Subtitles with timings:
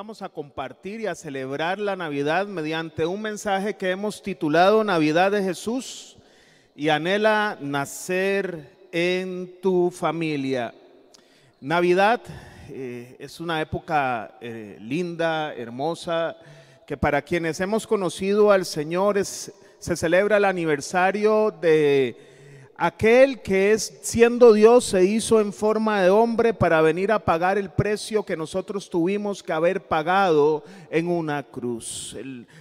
[0.00, 5.30] vamos a compartir y a celebrar la Navidad mediante un mensaje que hemos titulado Navidad
[5.30, 6.16] de Jesús
[6.74, 10.72] y anhela nacer en tu familia.
[11.60, 12.22] Navidad
[12.70, 16.34] eh, es una época eh, linda, hermosa,
[16.86, 22.16] que para quienes hemos conocido al Señor se celebra el aniversario de
[22.80, 27.58] aquel que es siendo Dios se hizo en forma de hombre para venir a pagar
[27.58, 32.16] el precio que nosotros tuvimos que haber pagado en una cruz.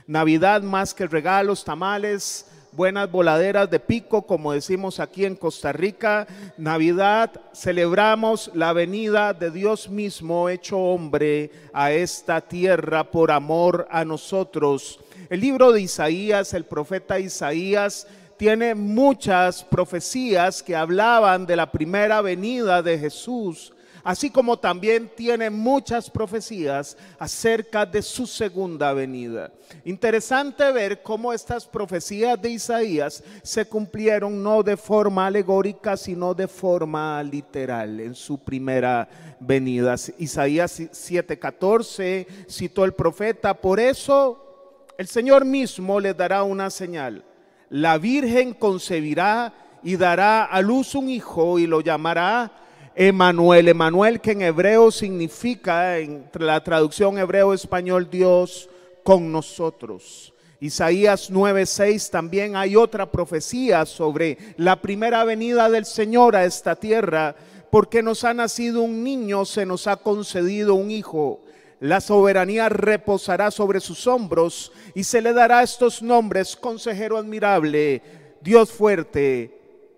[0.08, 6.28] Navidad más que regalos, tamales, buenas voladeras de pico, como decimos aquí en Costa Rica.
[6.58, 14.04] Navidad celebramos la venida de Dios mismo hecho hombre a esta tierra por amor a
[14.04, 15.00] nosotros.
[15.30, 18.06] El libro de Isaías, el profeta Isaías,
[18.40, 25.50] tiene muchas profecías que hablaban de la primera venida de Jesús, así como también tiene
[25.50, 29.52] muchas profecías acerca de su segunda venida.
[29.84, 36.48] Interesante ver cómo estas profecías de Isaías se cumplieron no de forma alegórica, sino de
[36.48, 39.10] forma literal en su primera
[39.42, 39.96] venida.
[40.18, 47.26] Isaías 7:14 citó el profeta, por eso el Señor mismo le dará una señal
[47.70, 49.54] la Virgen concebirá
[49.84, 52.52] y dará a luz un hijo y lo llamará
[52.96, 53.68] Emanuel.
[53.70, 58.70] Emanuel que en hebreo significa, entre la traducción hebreo-español, Dios
[59.04, 60.34] con nosotros.
[60.60, 67.36] Isaías 9:6 también hay otra profecía sobre la primera venida del Señor a esta tierra,
[67.72, 71.40] porque nos ha nacido un niño, se nos ha concedido un hijo
[71.80, 78.02] la soberanía reposará sobre sus hombros y se le dará estos nombres, consejero admirable,
[78.42, 79.56] Dios fuerte,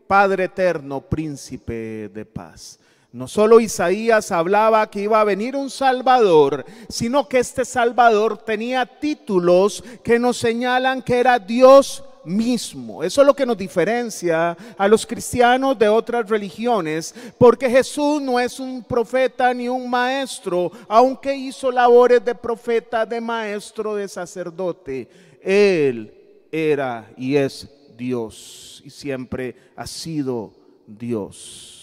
[0.08, 2.81] Padre eterno, príncipe de paz.
[3.14, 8.86] No solo Isaías hablaba que iba a venir un Salvador, sino que este Salvador tenía
[8.86, 13.04] títulos que nos señalan que era Dios mismo.
[13.04, 18.40] Eso es lo que nos diferencia a los cristianos de otras religiones, porque Jesús no
[18.40, 25.10] es un profeta ni un maestro, aunque hizo labores de profeta, de maestro, de sacerdote.
[25.42, 26.14] Él
[26.50, 27.68] era y es
[27.98, 30.54] Dios y siempre ha sido
[30.88, 31.81] Dios.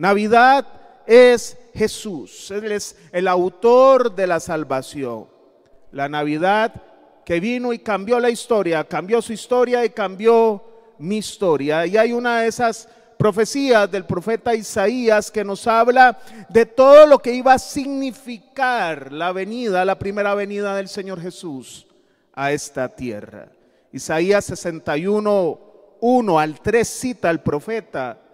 [0.00, 0.66] Navidad
[1.06, 5.26] es Jesús, Él es el autor de la salvación.
[5.92, 6.72] La Navidad
[7.22, 10.64] que vino y cambió la historia, cambió su historia y cambió
[10.96, 11.84] mi historia.
[11.84, 16.18] Y hay una de esas profecías del profeta Isaías que nos habla
[16.48, 21.86] de todo lo que iba a significar la venida, la primera venida del Señor Jesús
[22.32, 23.48] a esta tierra.
[23.92, 25.60] Isaías 61,
[26.00, 28.29] 1 al 3 cita al profeta.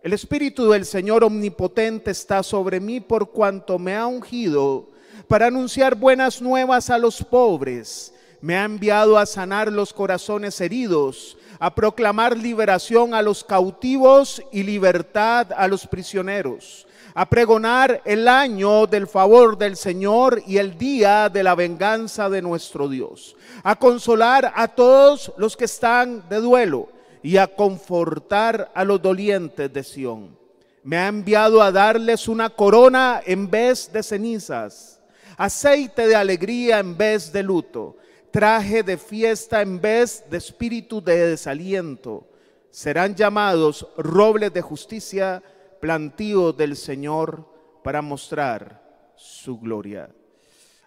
[0.00, 4.86] El Espíritu del Señor Omnipotente está sobre mí por cuanto me ha ungido
[5.26, 8.14] para anunciar buenas nuevas a los pobres.
[8.40, 14.62] Me ha enviado a sanar los corazones heridos, a proclamar liberación a los cautivos y
[14.62, 21.28] libertad a los prisioneros, a pregonar el año del favor del Señor y el día
[21.28, 23.34] de la venganza de nuestro Dios,
[23.64, 29.72] a consolar a todos los que están de duelo y a confortar a los dolientes
[29.72, 30.38] de Sión.
[30.82, 35.00] Me ha enviado a darles una corona en vez de cenizas,
[35.36, 37.96] aceite de alegría en vez de luto
[38.30, 42.28] traje de fiesta en vez de espíritu de desaliento.
[42.70, 45.42] Serán llamados robles de justicia,
[45.80, 47.48] plantíos del Señor
[47.82, 48.82] para mostrar
[49.16, 50.10] su gloria.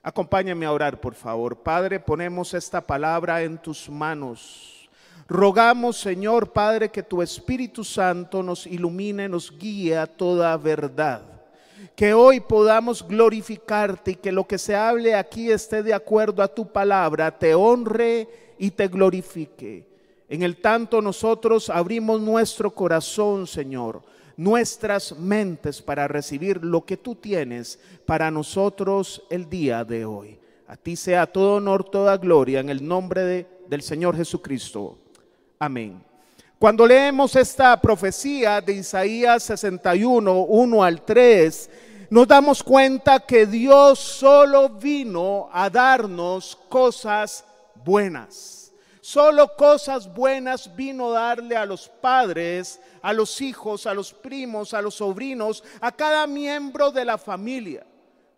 [0.04, 1.62] Acompáñame a orar, por favor.
[1.62, 4.81] Padre, ponemos esta palabra en tus manos.
[5.32, 11.24] Rogamos, Señor Padre, que tu Espíritu Santo nos ilumine, nos guíe a toda verdad
[11.96, 16.48] que hoy podamos glorificarte y que lo que se hable aquí esté de acuerdo a
[16.48, 18.28] tu palabra, te honre
[18.58, 19.88] y te glorifique.
[20.28, 24.02] En el tanto nosotros abrimos nuestro corazón, Señor,
[24.36, 30.40] nuestras mentes para recibir lo que tú tienes para nosotros el día de hoy.
[30.68, 35.01] A ti sea todo honor, toda gloria en el nombre del Señor Jesucristo.
[35.62, 36.04] Amén.
[36.58, 41.70] Cuando leemos esta profecía de Isaías 61, 1 al 3,
[42.10, 48.72] nos damos cuenta que Dios solo vino a darnos cosas buenas.
[49.02, 54.74] Solo cosas buenas vino a darle a los padres, a los hijos, a los primos,
[54.74, 57.86] a los sobrinos, a cada miembro de la familia.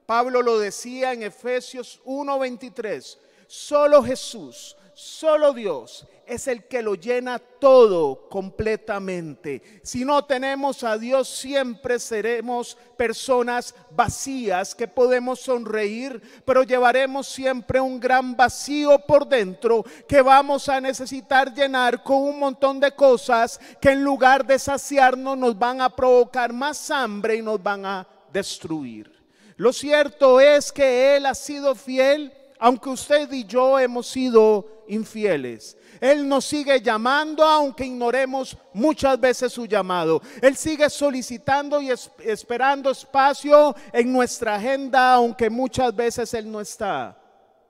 [0.06, 3.18] Pablo lo decía en Efesios 1:23,
[3.48, 9.62] solo Jesús solo Dios es el que lo llena todo completamente.
[9.84, 17.80] Si no tenemos a Dios, siempre seremos personas vacías que podemos sonreír, pero llevaremos siempre
[17.80, 23.60] un gran vacío por dentro que vamos a necesitar llenar con un montón de cosas
[23.82, 28.08] que en lugar de saciarnos nos van a provocar más hambre y nos van a
[28.32, 29.12] destruir.
[29.58, 35.76] Lo cierto es que Él ha sido fiel, aunque usted y yo hemos sido infieles.
[36.00, 40.22] Él nos sigue llamando aunque ignoremos muchas veces su llamado.
[40.42, 41.92] Él sigue solicitando y
[42.24, 47.22] esperando espacio en nuestra agenda aunque muchas veces Él no está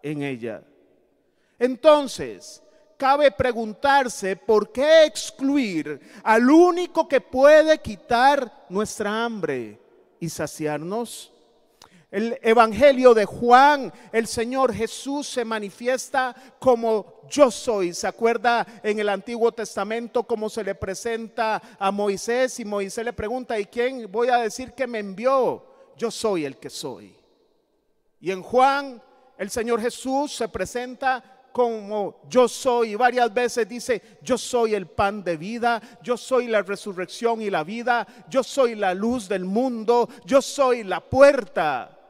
[0.03, 0.61] en ella.
[1.57, 2.61] Entonces,
[2.95, 9.79] cabe preguntarse por qué excluir al único que puede quitar nuestra hambre
[10.19, 11.32] y saciarnos
[12.13, 17.91] el Evangelio de Juan, el Señor Jesús se manifiesta como yo soy.
[17.91, 22.59] ¿Se acuerda en el Antiguo Testamento cómo se le presenta a Moisés?
[22.59, 25.65] Y Moisés le pregunta, ¿y quién voy a decir que me envió?
[25.97, 27.15] Yo soy el que soy.
[28.21, 29.01] Y en Juan,
[29.35, 32.91] el Señor Jesús se presenta como yo soy.
[32.91, 37.49] Y varias veces dice, yo soy el pan de vida, yo soy la resurrección y
[37.49, 42.01] la vida, yo soy la luz del mundo, yo soy la puerta.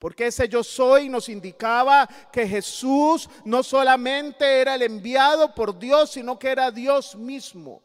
[0.00, 6.12] Porque ese yo soy nos indicaba que Jesús no solamente era el enviado por Dios,
[6.12, 7.82] sino que era Dios mismo.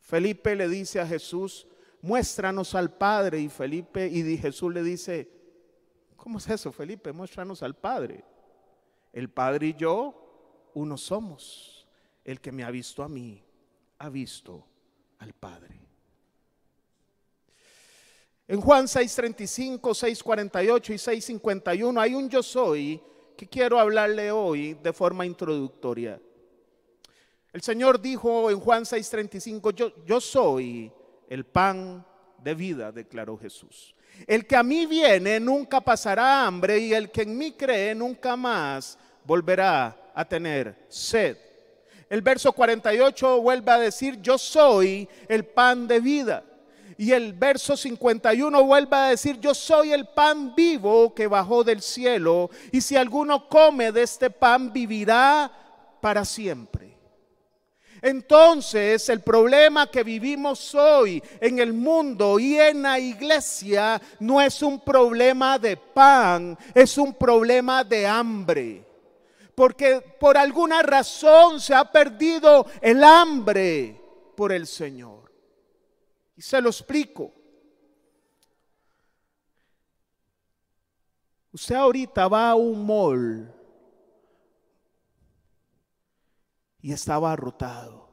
[0.00, 1.66] Felipe le dice a Jesús,
[2.02, 3.40] muéstranos al Padre.
[3.40, 5.30] Y Felipe y Jesús le dice,
[6.14, 7.10] ¿cómo es eso, Felipe?
[7.10, 8.22] Muéstranos al Padre.
[9.14, 11.88] El Padre y yo, uno somos.
[12.22, 13.42] El que me ha visto a mí,
[13.98, 14.66] ha visto
[15.20, 15.89] al Padre.
[18.50, 23.00] En Juan 6:35, 6:48 y 6:51 hay un yo soy
[23.36, 26.20] que quiero hablarle hoy de forma introductoria.
[27.52, 30.90] El Señor dijo en Juan 6:35, yo, yo soy
[31.28, 32.04] el pan
[32.42, 33.94] de vida, declaró Jesús.
[34.26, 38.34] El que a mí viene nunca pasará hambre y el que en mí cree nunca
[38.34, 41.36] más volverá a tener sed.
[42.08, 46.49] El verso 48 vuelve a decir, yo soy el pan de vida.
[47.00, 51.80] Y el verso 51 vuelve a decir, yo soy el pan vivo que bajó del
[51.80, 55.50] cielo, y si alguno come de este pan, vivirá
[56.02, 56.94] para siempre.
[58.02, 64.60] Entonces el problema que vivimos hoy en el mundo y en la iglesia no es
[64.60, 68.84] un problema de pan, es un problema de hambre.
[69.54, 73.98] Porque por alguna razón se ha perdido el hambre
[74.36, 75.19] por el Señor.
[76.40, 77.34] Y se lo explico.
[81.52, 83.54] Usted ahorita va a un mall
[86.80, 88.08] y estaba arrotado.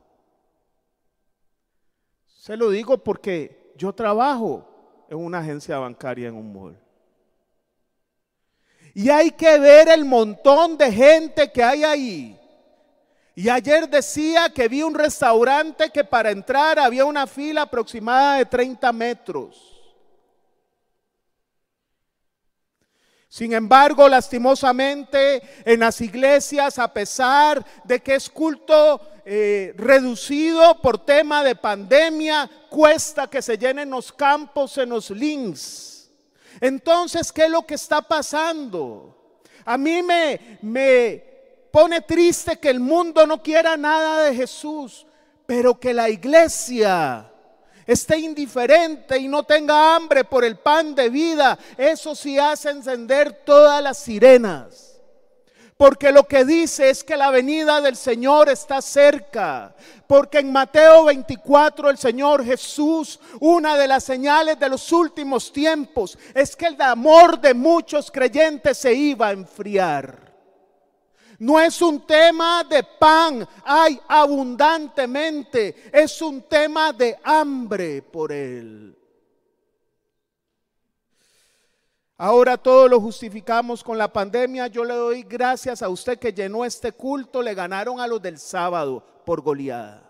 [2.26, 6.78] Se lo digo porque yo trabajo en una agencia bancaria en un mall.
[8.94, 12.37] Y hay que ver el montón de gente que hay ahí.
[13.38, 18.48] Y ayer decía que vi un restaurante que para entrar había una fila aproximada de
[18.48, 19.80] 30 metros.
[23.30, 31.06] Sin embargo, lastimosamente, en las iglesias, a pesar de que es culto eh, reducido por
[31.06, 36.10] tema de pandemia, cuesta que se llenen los campos en los links.
[36.60, 39.44] Entonces, ¿qué es lo que está pasando?
[39.64, 41.27] A mí me, me,
[41.78, 45.06] pone triste que el mundo no quiera nada de Jesús,
[45.46, 47.32] pero que la iglesia
[47.86, 53.44] esté indiferente y no tenga hambre por el pan de vida, eso sí hace encender
[53.46, 55.00] todas las sirenas.
[55.78, 59.76] Porque lo que dice es que la venida del Señor está cerca.
[60.08, 66.18] Porque en Mateo 24 el Señor Jesús, una de las señales de los últimos tiempos,
[66.34, 70.27] es que el amor de muchos creyentes se iba a enfriar.
[71.40, 75.90] No es un tema de pan, hay abundantemente.
[75.92, 78.98] Es un tema de hambre por él.
[82.20, 84.66] Ahora todo lo justificamos con la pandemia.
[84.68, 87.44] Yo le doy gracias a usted que llenó este culto.
[87.44, 90.10] Le ganaron a los del sábado por goleada.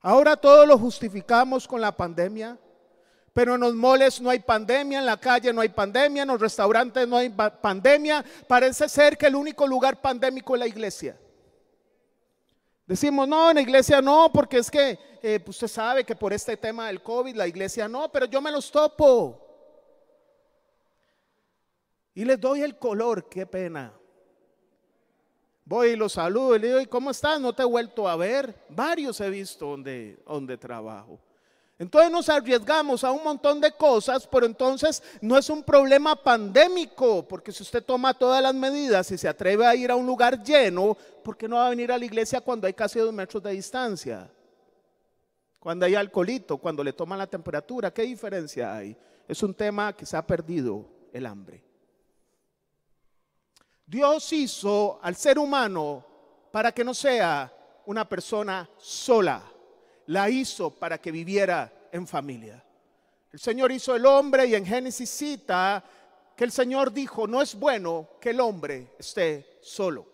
[0.00, 2.56] Ahora todo lo justificamos con la pandemia.
[3.36, 6.40] Pero en los moles no hay pandemia, en la calle no hay pandemia, en los
[6.40, 8.24] restaurantes no hay pandemia.
[8.48, 11.20] Parece ser que el único lugar pandémico es la iglesia.
[12.86, 16.32] Decimos, no, en la iglesia no, porque es que eh, pues usted sabe que por
[16.32, 19.42] este tema del COVID la iglesia no, pero yo me los topo.
[22.14, 23.92] y les doy el color, qué pena.
[25.66, 27.38] Voy y los saludo y le digo, ¿y cómo estás?
[27.38, 28.64] No te he vuelto a ver.
[28.70, 31.20] Varios he visto donde, donde trabajo.
[31.78, 37.28] Entonces nos arriesgamos a un montón de cosas, pero entonces no es un problema pandémico,
[37.28, 40.42] porque si usted toma todas las medidas y se atreve a ir a un lugar
[40.42, 43.42] lleno, ¿por qué no va a venir a la iglesia cuando hay casi dos metros
[43.42, 44.30] de distancia?
[45.58, 48.96] Cuando hay alcoholito, cuando le toman la temperatura, ¿qué diferencia hay?
[49.28, 51.62] Es un tema que se ha perdido el hambre.
[53.84, 56.04] Dios hizo al ser humano
[56.50, 57.52] para que no sea
[57.84, 59.42] una persona sola.
[60.06, 62.62] La hizo para que viviera en familia.
[63.32, 65.84] El Señor hizo el hombre y en Génesis cita
[66.36, 70.06] que el Señor dijo, no es bueno que el hombre esté solo.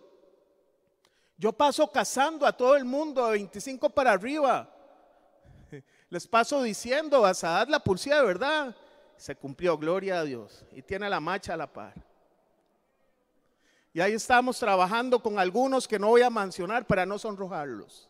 [1.37, 4.73] Yo paso casando a todo el mundo de 25 para arriba.
[6.11, 8.77] Les paso diciendo, a Saad la pulsía de verdad.
[9.17, 10.65] Se cumplió, gloria a Dios.
[10.73, 11.95] Y tiene la macha a la par.
[13.93, 18.09] Y ahí estamos trabajando con algunos que no voy a mencionar para no sonrojarlos.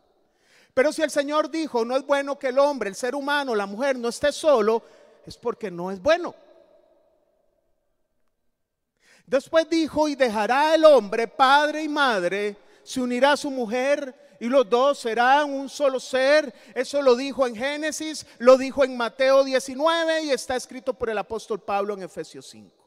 [0.75, 3.67] Pero si el Señor dijo, no es bueno que el hombre, el ser humano, la
[3.67, 4.83] mujer no esté solo,
[5.26, 6.35] es porque no es bueno.
[9.26, 14.49] Después dijo, y dejará el hombre padre y madre, se unirá a su mujer y
[14.49, 16.52] los dos serán un solo ser.
[16.75, 21.19] Eso lo dijo en Génesis, lo dijo en Mateo 19 y está escrito por el
[21.19, 22.83] apóstol Pablo en Efesios 5.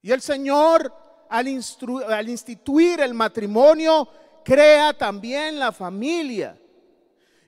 [0.00, 0.90] Y el Señor,
[1.28, 4.08] al, instituir el matrimonio,
[4.48, 6.58] crea también la familia.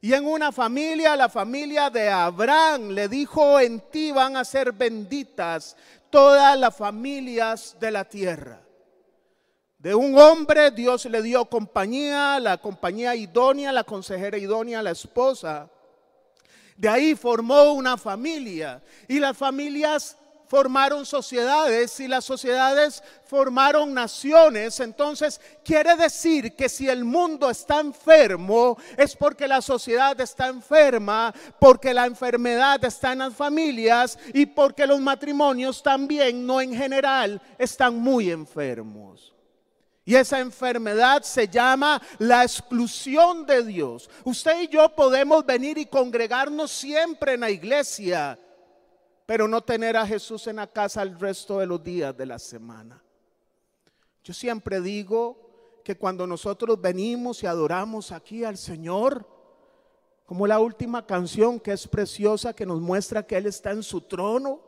[0.03, 4.73] Y en una familia, la familia de Abraham, le dijo, en ti van a ser
[4.73, 5.77] benditas
[6.11, 8.61] todas las familias de la tierra.
[9.79, 15.71] De un hombre Dios le dio compañía, la compañía idónea, la consejera idónea, la esposa.
[16.77, 20.19] De ahí formó una familia y las familias
[20.51, 24.81] formaron sociedades y las sociedades formaron naciones.
[24.81, 31.33] Entonces quiere decir que si el mundo está enfermo es porque la sociedad está enferma,
[31.61, 37.41] porque la enfermedad está en las familias y porque los matrimonios también, no en general,
[37.57, 39.33] están muy enfermos.
[40.05, 44.11] Y esa enfermedad se llama la exclusión de Dios.
[44.25, 48.37] Usted y yo podemos venir y congregarnos siempre en la iglesia
[49.31, 52.37] pero no tener a Jesús en la casa el resto de los días de la
[52.37, 53.01] semana.
[54.25, 59.25] Yo siempre digo que cuando nosotros venimos y adoramos aquí al Señor,
[60.27, 64.01] como la última canción que es preciosa, que nos muestra que Él está en su
[64.01, 64.63] trono,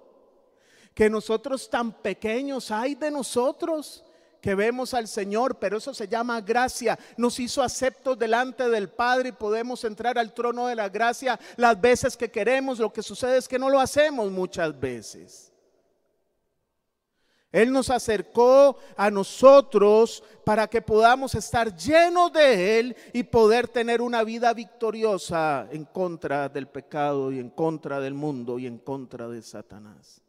[0.94, 4.04] que nosotros tan pequeños hay de nosotros,
[4.42, 6.98] que vemos al Señor, pero eso se llama gracia.
[7.16, 11.80] Nos hizo aceptos delante del Padre y podemos entrar al trono de la gracia las
[11.80, 12.80] veces que queremos.
[12.80, 15.52] Lo que sucede es que no lo hacemos muchas veces.
[17.52, 24.00] Él nos acercó a nosotros para que podamos estar llenos de Él y poder tener
[24.00, 29.28] una vida victoriosa en contra del pecado y en contra del mundo y en contra
[29.28, 30.22] de Satanás.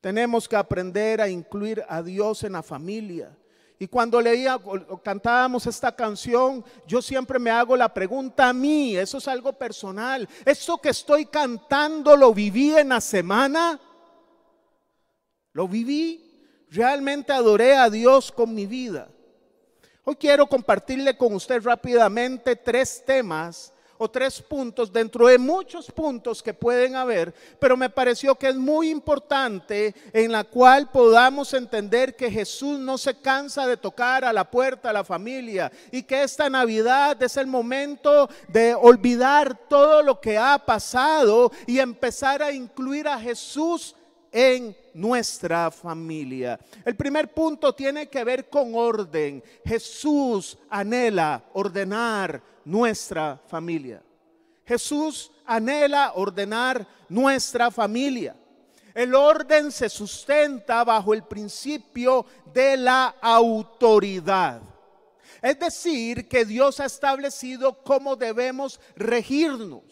[0.00, 3.36] Tenemos que aprender a incluir a Dios en la familia.
[3.78, 8.96] Y cuando leía o cantábamos esta canción, yo siempre me hago la pregunta a mí,
[8.96, 10.26] eso es algo personal.
[10.46, 13.78] ¿Esto que estoy cantando lo viví en la semana?
[15.52, 16.22] ¿Lo viví?
[16.70, 19.08] Realmente adoré a Dios con mi vida.
[20.04, 26.42] Hoy quiero compartirle con usted rápidamente tres temas o tres puntos dentro de muchos puntos
[26.42, 32.16] que pueden haber, pero me pareció que es muy importante en la cual podamos entender
[32.16, 36.22] que Jesús no se cansa de tocar a la puerta a la familia y que
[36.22, 42.52] esta Navidad es el momento de olvidar todo lo que ha pasado y empezar a
[42.52, 43.94] incluir a Jesús
[44.32, 46.58] en nuestra familia.
[46.84, 49.42] El primer punto tiene que ver con orden.
[49.64, 54.02] Jesús anhela ordenar nuestra familia.
[54.66, 58.36] Jesús anhela ordenar nuestra familia.
[58.92, 64.60] El orden se sustenta bajo el principio de la autoridad.
[65.40, 69.84] Es decir, que Dios ha establecido cómo debemos regirnos.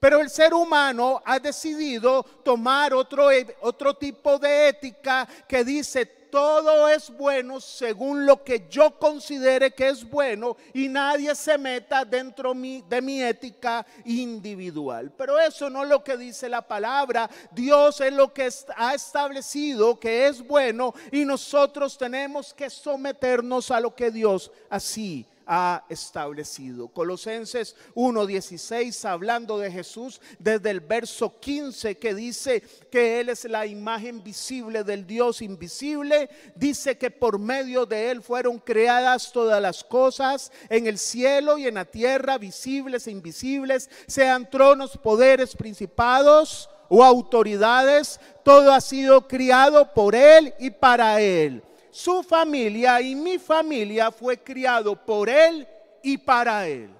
[0.00, 3.28] Pero el ser humano ha decidido tomar otro,
[3.60, 9.88] otro tipo de ética que dice todo es bueno según lo que yo considere que
[9.88, 15.12] es bueno y nadie se meta dentro de mi ética individual.
[15.16, 17.28] Pero eso no es lo que dice la palabra.
[17.50, 23.80] Dios es lo que ha establecido que es bueno y nosotros tenemos que someternos a
[23.80, 26.88] lo que Dios así ha establecido.
[26.88, 33.66] Colosenses 1:16, hablando de Jesús, desde el verso 15 que dice que Él es la
[33.66, 39.82] imagen visible del Dios invisible, dice que por medio de Él fueron creadas todas las
[39.84, 46.70] cosas en el cielo y en la tierra, visibles e invisibles, sean tronos, poderes, principados
[46.88, 53.38] o autoridades, todo ha sido criado por Él y para Él su familia y mi
[53.38, 55.66] familia fue criado por Él
[56.02, 56.90] y para Él.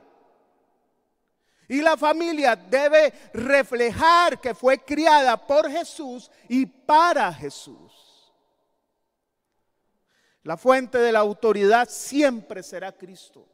[1.68, 7.92] Y la familia debe reflejar que fue criada por Jesús y para Jesús.
[10.42, 13.46] La fuente de la autoridad siempre será Cristo.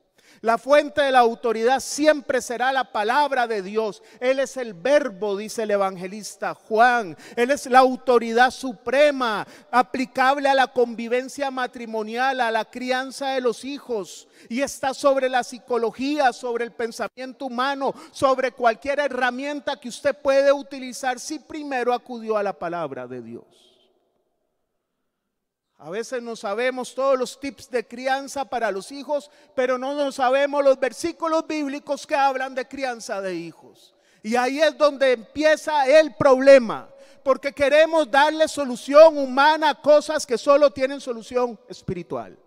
[0.47, 4.01] La fuente de la autoridad siempre será la palabra de Dios.
[4.21, 7.17] Él es el verbo, dice el evangelista Juan.
[7.35, 13.65] Él es la autoridad suprema, aplicable a la convivencia matrimonial, a la crianza de los
[13.65, 14.29] hijos.
[14.49, 20.53] Y está sobre la psicología, sobre el pensamiento humano, sobre cualquier herramienta que usted puede
[20.53, 23.66] utilizar si primero acudió a la palabra de Dios.
[25.79, 30.15] A veces no sabemos todos los tips de crianza para los hijos, pero no nos
[30.15, 33.95] sabemos los versículos bíblicos que hablan de crianza de hijos.
[34.23, 36.89] Y ahí es donde empieza el problema,
[37.23, 42.39] porque queremos darle solución humana a cosas que solo tienen solución espiritual.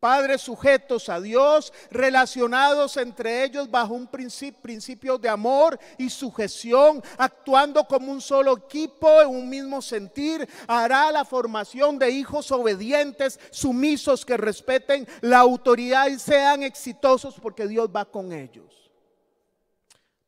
[0.00, 7.84] Padres sujetos a Dios, relacionados entre ellos bajo un principio de amor y sujeción, actuando
[7.84, 14.24] como un solo equipo en un mismo sentir, hará la formación de hijos obedientes, sumisos,
[14.24, 18.77] que respeten la autoridad y sean exitosos porque Dios va con ellos.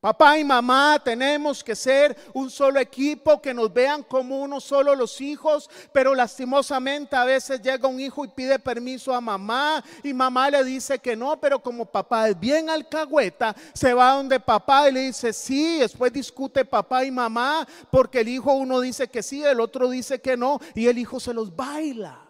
[0.01, 4.97] Papá y mamá tenemos que ser un solo equipo, que nos vean como uno solo
[4.97, 10.15] los hijos, pero lastimosamente a veces llega un hijo y pide permiso a mamá y
[10.15, 14.89] mamá le dice que no, pero como papá es bien alcahueta, se va donde papá
[14.89, 19.23] y le dice sí, después discute papá y mamá porque el hijo uno dice que
[19.23, 22.30] sí, el otro dice que no y el hijo se los baila.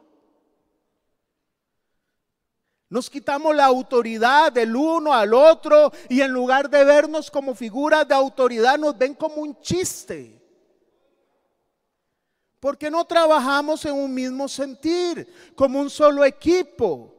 [2.91, 8.07] Nos quitamos la autoridad del uno al otro y en lugar de vernos como figuras
[8.07, 10.43] de autoridad nos ven como un chiste.
[12.59, 17.15] Porque no trabajamos en un mismo sentir, como un solo equipo.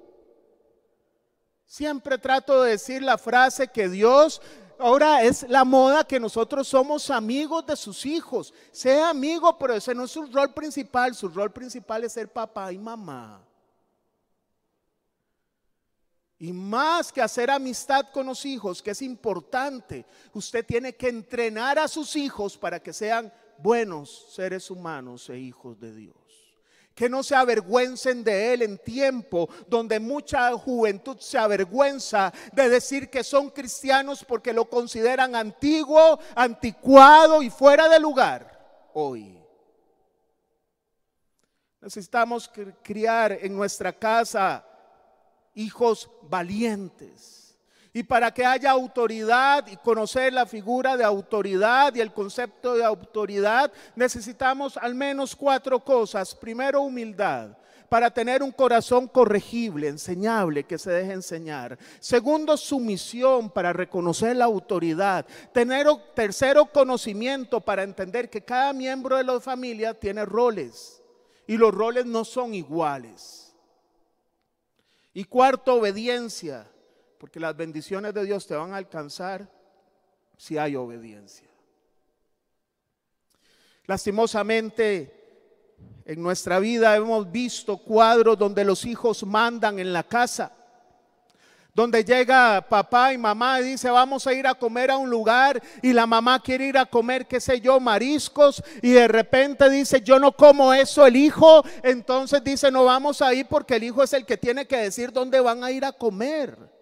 [1.66, 4.42] Siempre trato de decir la frase que Dios
[4.78, 8.54] ahora es la moda que nosotros somos amigos de sus hijos.
[8.74, 11.16] Sea amigo, pero ese no es su rol principal.
[11.16, 13.42] Su rol principal es ser papá y mamá.
[16.42, 21.78] Y más que hacer amistad con los hijos, que es importante, usted tiene que entrenar
[21.78, 26.16] a sus hijos para que sean buenos seres humanos e hijos de Dios.
[26.96, 33.12] Que no se avergüencen de Él en tiempo donde mucha juventud se avergüenza de decir
[33.12, 39.38] que son cristianos porque lo consideran antiguo, anticuado y fuera de lugar hoy.
[41.82, 42.50] Necesitamos
[42.82, 44.66] criar en nuestra casa
[45.54, 47.58] hijos valientes.
[47.94, 52.86] Y para que haya autoridad y conocer la figura de autoridad y el concepto de
[52.86, 56.34] autoridad, necesitamos al menos cuatro cosas.
[56.34, 57.58] Primero, humildad
[57.92, 61.78] para tener un corazón corregible, enseñable, que se deje enseñar.
[62.00, 65.26] Segundo, sumisión para reconocer la autoridad.
[65.52, 71.04] Tener, tercero, conocimiento para entender que cada miembro de la familia tiene roles
[71.46, 73.41] y los roles no son iguales.
[75.14, 76.68] Y cuarto, obediencia,
[77.18, 79.50] porque las bendiciones de Dios te van a alcanzar
[80.38, 81.48] si hay obediencia.
[83.86, 85.22] Lastimosamente,
[86.06, 90.61] en nuestra vida hemos visto cuadros donde los hijos mandan en la casa
[91.74, 95.62] donde llega papá y mamá y dice vamos a ir a comer a un lugar
[95.82, 100.02] y la mamá quiere ir a comer, qué sé yo, mariscos y de repente dice
[100.02, 104.04] yo no como eso el hijo, entonces dice no vamos a ir porque el hijo
[104.04, 106.81] es el que tiene que decir dónde van a ir a comer.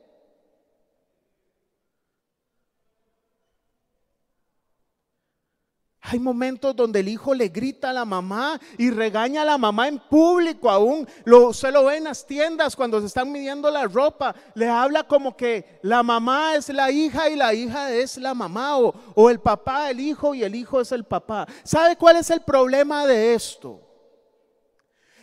[6.12, 9.88] Hay momentos donde el hijo le grita a la mamá y regaña a la mamá
[9.88, 11.08] en público aún.
[11.24, 14.34] Lo, se lo ve en las tiendas cuando se están midiendo la ropa.
[14.56, 18.80] Le habla como que la mamá es la hija y la hija es la mamá.
[18.80, 21.48] O, o el papá el hijo y el hijo es el papá.
[21.64, 23.80] ¿Sabe cuál es el problema de esto?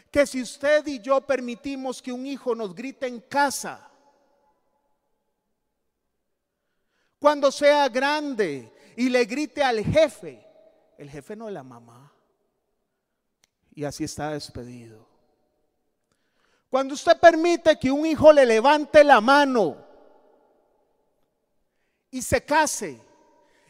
[0.09, 3.91] Que si usted y yo permitimos que un hijo nos grite en casa,
[7.19, 10.46] cuando sea grande y le grite al jefe,
[10.99, 12.13] el jefe no es la mamá.
[13.75, 15.07] Y así está despedido.
[16.71, 19.77] Cuando usted permite que un hijo le levante la mano
[22.11, 23.01] y se case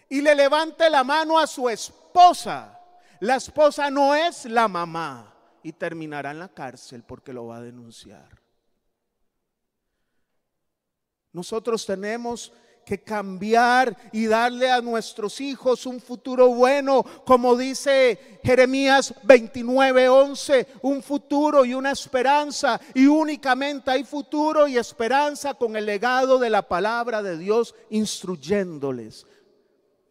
[0.09, 2.81] y le levante la mano a su esposa,
[3.21, 7.63] la esposa no es la mamá y terminará en la cárcel porque lo va a
[7.63, 8.41] denunciar.
[11.33, 12.53] Nosotros tenemos
[12.87, 21.03] que cambiar y darle a nuestros hijos un futuro bueno, como dice Jeremías 29:11, un
[21.03, 26.63] futuro y una esperanza, y únicamente hay futuro y esperanza con el legado de la
[26.63, 29.27] palabra de Dios instruyéndoles.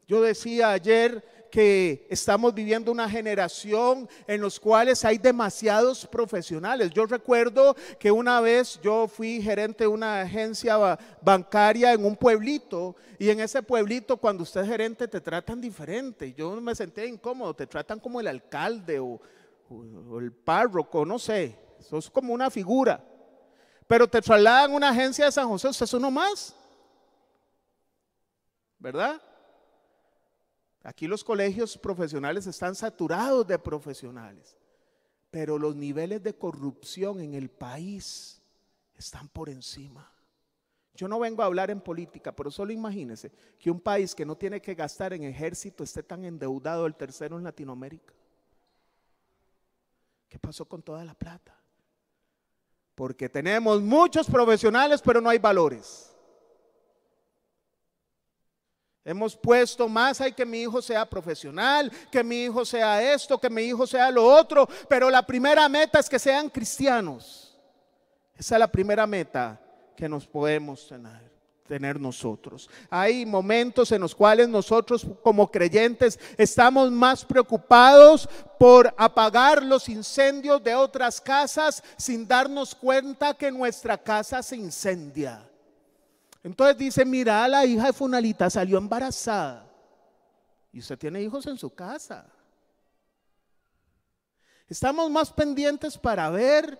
[0.05, 1.23] Yo decía ayer
[1.55, 6.91] que estamos viviendo una generación en los cuales hay demasiados profesionales.
[6.91, 12.97] Yo recuerdo que una vez yo fui gerente de una agencia bancaria en un pueblito
[13.17, 16.33] y en ese pueblito cuando usted es gerente te tratan diferente.
[16.33, 19.21] Yo me senté incómodo, te tratan como el alcalde o,
[20.19, 21.57] el párroco, no sé.
[21.79, 23.01] Eso es como una figura.
[23.87, 26.53] Pero te trasladan a una agencia de San José, usted es uno más.
[28.77, 29.21] ¿Verdad?
[30.85, 34.55] Aquí los colegios profesionales están saturados de profesionales,
[35.31, 38.39] pero los niveles de corrupción en el país
[38.95, 40.11] están por encima.
[40.93, 44.37] Yo no vengo a hablar en política, pero solo imagínense que un país que no
[44.37, 48.13] tiene que gastar en ejército esté tan endeudado, el tercero en Latinoamérica.
[50.29, 51.57] ¿Qué pasó con toda la plata?
[52.93, 56.14] Porque tenemos muchos profesionales, pero no hay valores.
[59.05, 63.51] Hemos puesto más hay que mi hijo sea profesional, que mi hijo sea esto, que
[63.51, 67.55] mi hijo sea lo otro, pero la primera meta es que sean cristianos.
[68.35, 69.61] Esa es la primera meta
[69.95, 71.35] que nos podemos tener
[71.67, 72.69] tener nosotros.
[72.89, 80.63] Hay momentos en los cuales nosotros como creyentes estamos más preocupados por apagar los incendios
[80.63, 85.43] de otras casas sin darnos cuenta que nuestra casa se incendia.
[86.45, 89.67] Entonces dice, mira, la hija de Funalita salió embarazada.
[90.71, 92.31] Y usted tiene hijos en su casa.
[94.69, 96.77] Estamos más pendientes para ver.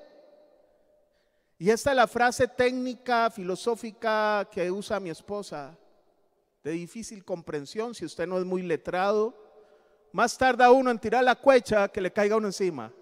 [1.58, 5.76] Y esta es la frase técnica, filosófica que usa mi esposa,
[6.64, 9.34] de difícil comprensión si usted no es muy letrado.
[10.12, 12.94] Más tarda uno en tirar la cuecha que le caiga uno encima.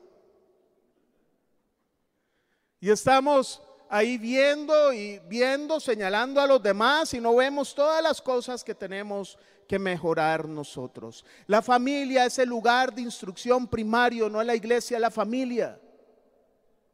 [2.79, 3.61] Y estamos
[3.93, 8.73] ahí viendo y viendo, señalando a los demás y no vemos todas las cosas que
[8.73, 11.23] tenemos que mejorar nosotros.
[11.45, 15.79] La familia es el lugar de instrucción primario, no la iglesia, la familia.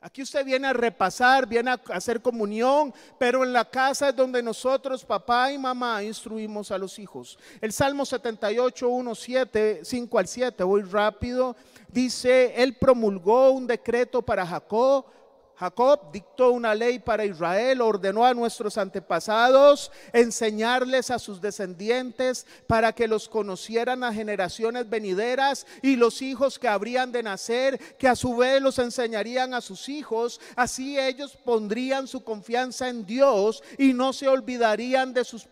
[0.01, 4.43] Aquí usted viene a repasar, viene a hacer comunión, pero en la casa es donde
[4.43, 7.39] nosotros, papá y mamá, instruimos a los hijos.
[7.62, 11.55] El Salmo 78, 1, 7, 5 al 7, voy rápido,
[11.88, 15.05] dice, Él promulgó un decreto para Jacob
[15.60, 22.93] Jacob dictó una ley para Israel, ordenó a nuestros antepasados enseñarles a sus descendientes para
[22.93, 28.15] que los conocieran a generaciones venideras y los hijos que habrían de nacer, que a
[28.15, 30.39] su vez los enseñarían a sus hijos.
[30.56, 35.45] Así ellos pondrían su confianza en Dios y no se olvidarían de sus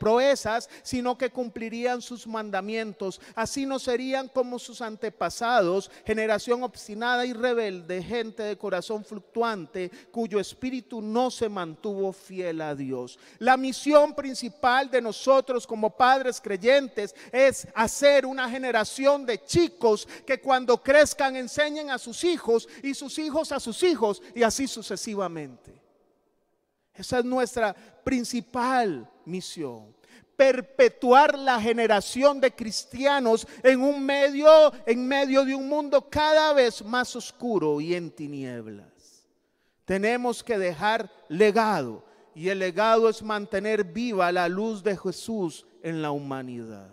[0.00, 3.20] proezas, sino que cumplirían sus mandamientos.
[3.36, 8.56] Así no serían como sus antepasados, generación obstinada y rebelde, gente de
[9.04, 13.18] fluctuante cuyo espíritu no se mantuvo fiel a Dios.
[13.38, 20.40] La misión principal de nosotros como padres creyentes es hacer una generación de chicos que
[20.40, 25.82] cuando crezcan enseñen a sus hijos y sus hijos a sus hijos y así sucesivamente.
[26.94, 29.95] Esa es nuestra principal misión
[30.36, 36.84] perpetuar la generación de cristianos en un medio, en medio de un mundo cada vez
[36.84, 39.26] más oscuro y en tinieblas.
[39.84, 46.02] Tenemos que dejar legado y el legado es mantener viva la luz de Jesús en
[46.02, 46.90] la humanidad.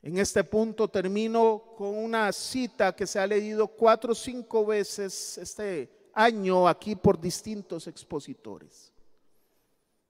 [0.00, 5.38] En este punto termino con una cita que se ha leído cuatro o cinco veces
[5.38, 8.91] este año aquí por distintos expositores.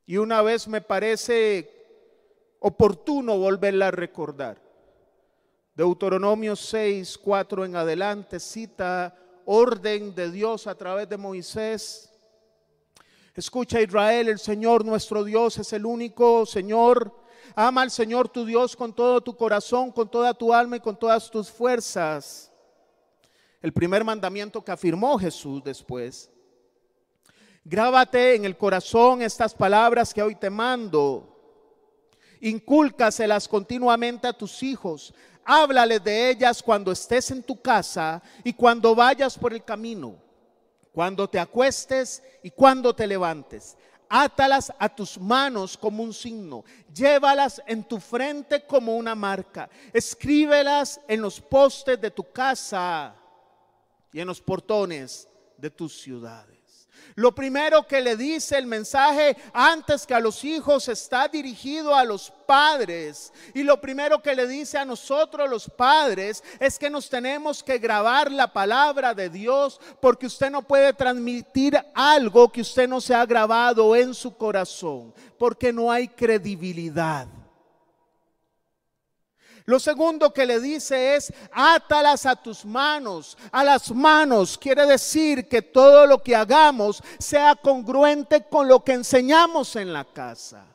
[0.06, 1.82] Y una vez me parece
[2.58, 4.60] oportuno volverla a recordar.
[5.74, 12.12] Deuteronomio 6, 4 en adelante cita orden de Dios a través de Moisés.
[13.34, 17.12] Escucha Israel, el Señor nuestro Dios es el único Señor.
[17.54, 20.96] Ama al Señor tu Dios con todo tu corazón, con toda tu alma y con
[20.96, 22.52] todas tus fuerzas.
[23.60, 26.30] El primer mandamiento que afirmó Jesús después.
[27.64, 31.32] Grábate en el corazón estas palabras que hoy te mando
[32.42, 35.14] Incúlcaselas continuamente a tus hijos.
[35.44, 40.16] Háblales de ellas cuando estés en tu casa y cuando vayas por el camino,
[40.92, 43.76] cuando te acuestes y cuando te levantes.
[44.08, 51.00] Átalas a tus manos como un signo, llévalas en tu frente como una marca, escríbelas
[51.06, 53.14] en los postes de tu casa
[54.12, 56.61] y en los portones de tus ciudades.
[57.14, 62.04] Lo primero que le dice el mensaje antes que a los hijos está dirigido a
[62.04, 63.32] los padres.
[63.54, 67.78] Y lo primero que le dice a nosotros los padres es que nos tenemos que
[67.78, 73.14] grabar la palabra de Dios porque usted no puede transmitir algo que usted no se
[73.14, 77.26] ha grabado en su corazón porque no hay credibilidad.
[79.64, 84.58] Lo segundo que le dice es, átalas a tus manos, a las manos.
[84.58, 90.04] Quiere decir que todo lo que hagamos sea congruente con lo que enseñamos en la
[90.04, 90.66] casa.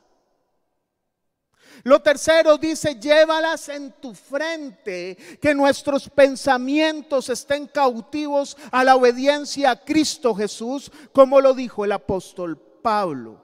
[1.84, 9.70] Lo tercero dice, llévalas en tu frente, que nuestros pensamientos estén cautivos a la obediencia
[9.70, 13.40] a Cristo Jesús, como lo dijo el apóstol Pablo.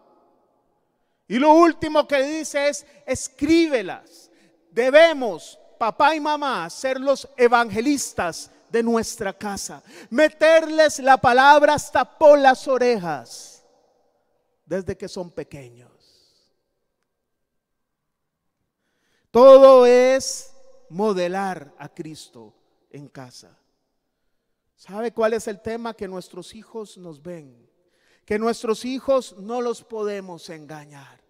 [1.29, 4.24] Y lo último que dice es, escríbelas
[4.75, 9.83] debemos, papá y mamá, ser los evangelistas de nuestra casa.
[10.11, 13.65] Meterles la palabra hasta por las orejas
[14.67, 15.93] desde que son pequeños.
[19.31, 20.53] Todo es
[20.89, 22.55] modelar a Cristo
[22.91, 23.57] en casa.
[24.77, 25.95] ¿Sabe cuál es el tema?
[25.95, 27.69] Que nuestros hijos nos ven.
[28.25, 31.24] Que nuestros hijos no los podemos engañar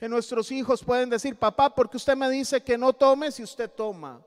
[0.00, 3.42] que nuestros hijos pueden decir, papá, ¿por qué usted me dice que no tome si
[3.42, 4.24] usted toma?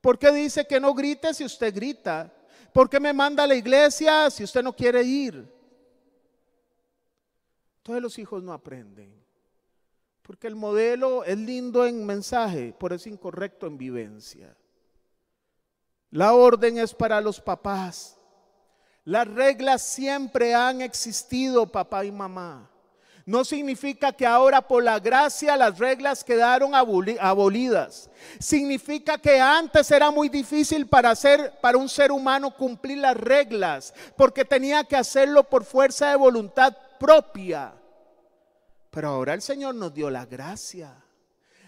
[0.00, 2.32] ¿Por qué dice que no grite si usted grita?
[2.72, 5.52] ¿Por qué me manda a la iglesia si usted no quiere ir?
[7.82, 9.12] Todos los hijos no aprenden.
[10.22, 14.56] Porque el modelo es lindo en mensaje, pero es incorrecto en vivencia.
[16.12, 18.20] La orden es para los papás.
[19.04, 22.70] Las reglas siempre han existido, papá y mamá
[23.26, 28.10] no significa que ahora por la gracia las reglas quedaron abolidas.
[28.38, 31.14] Significa que antes era muy difícil para
[31.76, 37.72] un ser humano cumplir las reglas, porque tenía que hacerlo por fuerza de voluntad propia.
[38.90, 41.00] Pero ahora el Señor nos dio la gracia.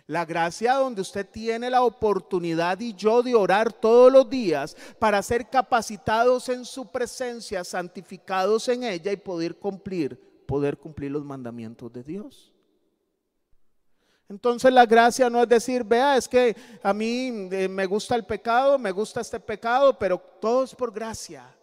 [0.09, 5.21] La gracia donde usted tiene la oportunidad y yo de orar todos los días para
[5.23, 11.93] ser capacitados en su presencia, santificados en ella y poder cumplir poder cumplir los mandamientos
[11.93, 12.53] de Dios.
[14.29, 18.25] Entonces la gracia no es decir, vea, es que a mí eh, me gusta el
[18.25, 21.55] pecado, me gusta este pecado, pero todo es por gracia.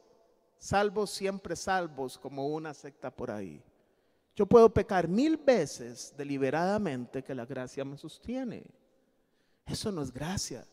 [0.58, 3.62] Salvos siempre salvos, como una secta por ahí.
[4.36, 8.64] Yo puedo pecar mil veces deliberadamente que la gracia me sostiene.
[9.66, 10.66] Eso no es gracia.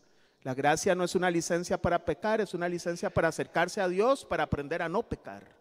[0.42, 4.24] La gracia no es una licencia para pecar, es una licencia para acercarse a Dios,
[4.24, 5.59] para aprender a no pecar.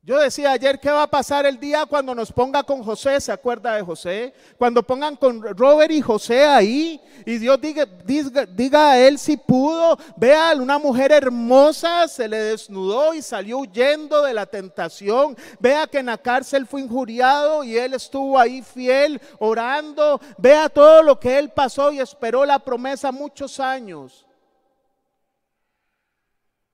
[0.00, 3.20] Yo decía ayer, ¿qué va a pasar el día cuando nos ponga con José?
[3.20, 4.32] ¿Se acuerda de José?
[4.56, 9.98] Cuando pongan con Robert y José ahí y Dios diga, diga, a él si pudo.
[10.16, 15.36] Vea, una mujer hermosa se le desnudó y salió huyendo de la tentación.
[15.58, 20.20] Vea que en la cárcel fue injuriado y él estuvo ahí fiel, orando.
[20.38, 24.24] Vea todo lo que él pasó y esperó la promesa muchos años.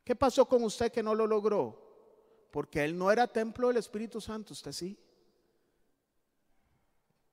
[0.04, 1.83] ¿Qué pasó con usted que no lo logró?
[2.54, 4.96] Porque él no era templo del Espíritu Santo, usted sí.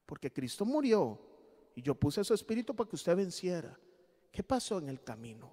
[0.07, 1.21] Porque Cristo murió
[1.75, 3.77] y yo puse su espíritu para que usted venciera.
[4.31, 5.51] ¿Qué pasó en el camino?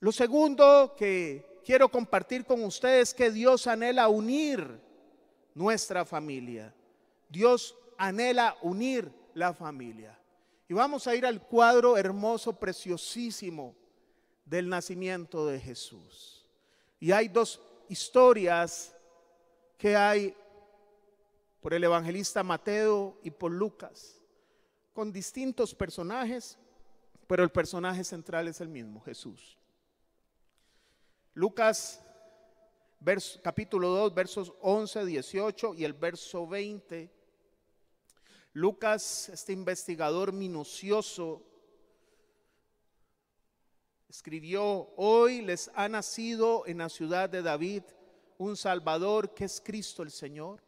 [0.00, 4.80] Lo segundo que quiero compartir con ustedes es que Dios anhela unir
[5.54, 6.74] nuestra familia.
[7.28, 10.18] Dios anhela unir la familia.
[10.68, 13.76] Y vamos a ir al cuadro hermoso, preciosísimo
[14.44, 16.37] del nacimiento de Jesús.
[17.00, 18.94] Y hay dos historias
[19.76, 20.34] que hay
[21.60, 24.20] por el evangelista Mateo y por Lucas,
[24.92, 26.58] con distintos personajes,
[27.26, 29.58] pero el personaje central es el mismo, Jesús.
[31.34, 32.00] Lucas
[33.42, 37.10] capítulo 2, versos 11, 18 y el verso 20.
[38.54, 41.42] Lucas, este investigador minucioso,
[44.08, 47.82] escribió, hoy les ha nacido en la ciudad de David
[48.38, 50.62] un Salvador que es Cristo el Señor.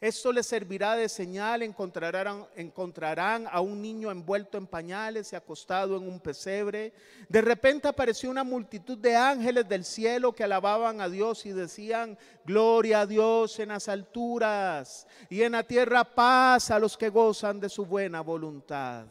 [0.00, 5.96] Esto les servirá de señal, encontrarán, encontrarán a un niño envuelto en pañales y acostado
[5.96, 6.92] en un pesebre.
[7.28, 12.18] De repente apareció una multitud de ángeles del cielo que alababan a Dios y decían,
[12.44, 17.60] gloria a Dios en las alturas y en la tierra paz a los que gozan
[17.60, 19.06] de su buena voluntad.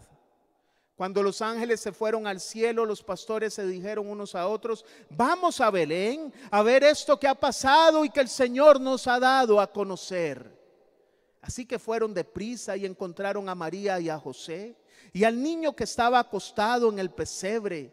[1.02, 5.60] Cuando los ángeles se fueron al cielo, los pastores se dijeron unos a otros, vamos
[5.60, 9.60] a Belén a ver esto que ha pasado y que el Señor nos ha dado
[9.60, 10.56] a conocer.
[11.42, 14.76] Así que fueron deprisa y encontraron a María y a José
[15.12, 17.92] y al niño que estaba acostado en el pesebre.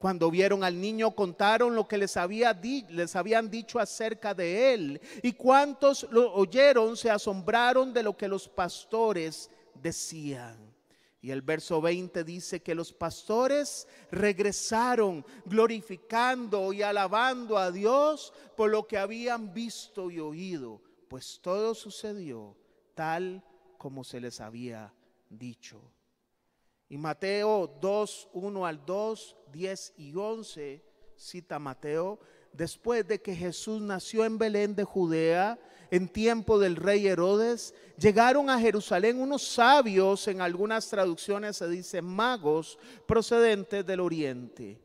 [0.00, 5.00] Cuando vieron al niño contaron lo que les, había les habían dicho acerca de él.
[5.22, 10.69] Y cuantos lo oyeron se asombraron de lo que los pastores decían.
[11.22, 18.70] Y el verso 20 dice que los pastores regresaron glorificando y alabando a Dios por
[18.70, 22.56] lo que habían visto y oído, pues todo sucedió
[22.94, 23.44] tal
[23.76, 24.94] como se les había
[25.28, 25.80] dicho.
[26.88, 30.84] Y Mateo 2, 1 al 2, 10 y 11,
[31.16, 32.18] cita Mateo,
[32.52, 35.58] después de que Jesús nació en Belén de Judea,
[35.90, 42.02] en tiempo del rey Herodes, llegaron a Jerusalén unos sabios, en algunas traducciones se dice
[42.02, 44.80] magos, procedentes del oriente.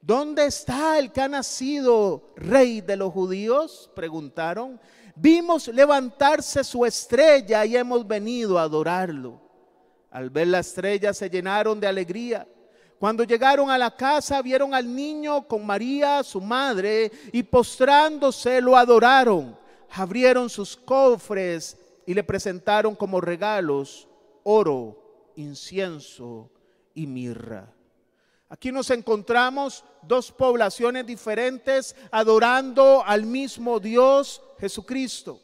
[0.00, 3.90] ¿Dónde está el que ha nacido rey de los judíos?
[3.94, 4.78] Preguntaron
[5.14, 9.40] vimos levantarse su estrella y hemos venido a adorarlo.
[10.10, 12.46] Al ver la estrella se llenaron de alegría.
[12.98, 18.76] Cuando llegaron a la casa vieron al niño con María, su madre, y postrándose lo
[18.76, 19.58] adoraron.
[19.90, 24.08] Abrieron sus cofres y le presentaron como regalos
[24.42, 26.50] oro, incienso
[26.94, 27.72] y mirra.
[28.48, 35.40] Aquí nos encontramos dos poblaciones diferentes adorando al mismo Dios Jesucristo.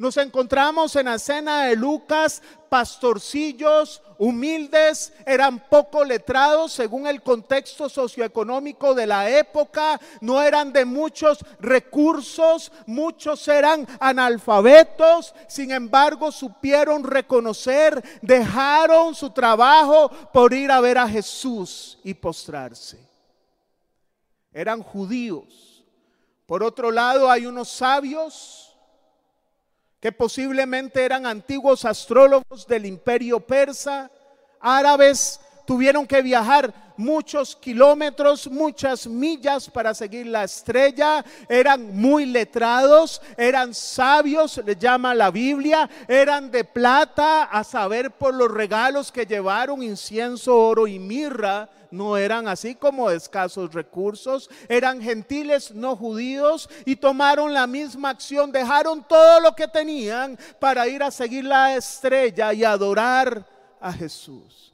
[0.00, 7.86] Nos encontramos en la escena de Lucas, pastorcillos humildes, eran poco letrados según el contexto
[7.90, 17.04] socioeconómico de la época, no eran de muchos recursos, muchos eran analfabetos, sin embargo supieron
[17.04, 23.06] reconocer, dejaron su trabajo por ir a ver a Jesús y postrarse.
[24.50, 25.84] Eran judíos.
[26.46, 28.69] Por otro lado hay unos sabios
[30.00, 34.10] que posiblemente eran antiguos astrólogos del imperio persa,
[34.58, 43.22] árabes, tuvieron que viajar muchos kilómetros, muchas millas para seguir la estrella, eran muy letrados,
[43.36, 49.24] eran sabios, le llama la Biblia, eran de plata, a saber por los regalos que
[49.24, 56.68] llevaron, incienso, oro y mirra, no eran así como escasos recursos, eran gentiles no judíos
[56.84, 61.76] y tomaron la misma acción, dejaron todo lo que tenían para ir a seguir la
[61.76, 63.46] estrella y adorar
[63.80, 64.69] a Jesús.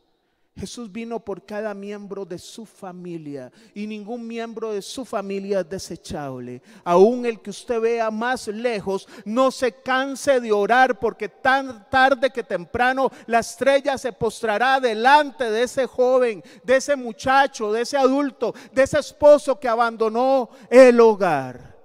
[0.58, 5.68] Jesús vino por cada miembro de su familia y ningún miembro de su familia es
[5.68, 6.62] desechable.
[6.82, 12.30] Aún el que usted vea más lejos, no se canse de orar porque tan tarde
[12.30, 17.98] que temprano la estrella se postrará delante de ese joven, de ese muchacho, de ese
[17.98, 21.76] adulto, de ese esposo que abandonó el hogar.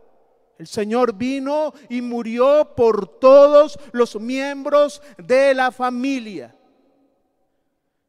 [0.58, 6.56] El Señor vino y murió por todos los miembros de la familia.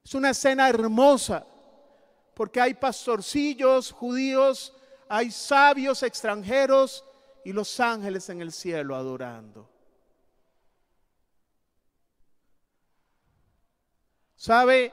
[0.05, 1.47] Es una escena hermosa
[2.35, 4.75] porque hay pastorcillos judíos,
[5.09, 7.05] hay sabios extranjeros
[7.45, 9.69] y los ángeles en el cielo adorando.
[14.37, 14.93] ¿Sabe?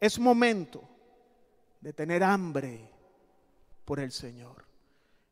[0.00, 0.88] Es momento
[1.80, 2.90] de tener hambre
[3.84, 4.64] por el Señor.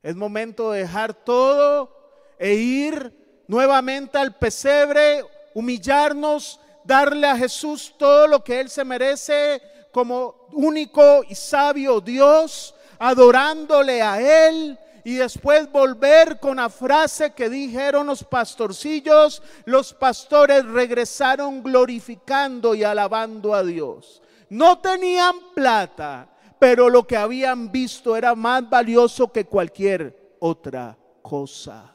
[0.02, 8.26] Es momento de dejar todo e ir nuevamente al pesebre, humillarnos darle a Jesús todo
[8.26, 9.60] lo que Él se merece
[9.92, 17.48] como único y sabio Dios, adorándole a Él y después volver con la frase que
[17.48, 24.22] dijeron los pastorcillos, los pastores regresaron glorificando y alabando a Dios.
[24.48, 31.91] No tenían plata, pero lo que habían visto era más valioso que cualquier otra cosa.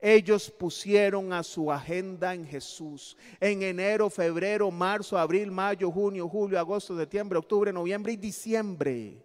[0.00, 3.16] Ellos pusieron a su agenda en Jesús.
[3.38, 9.22] En enero, febrero, marzo, abril, mayo, junio, julio, agosto, septiembre, octubre, noviembre y diciembre.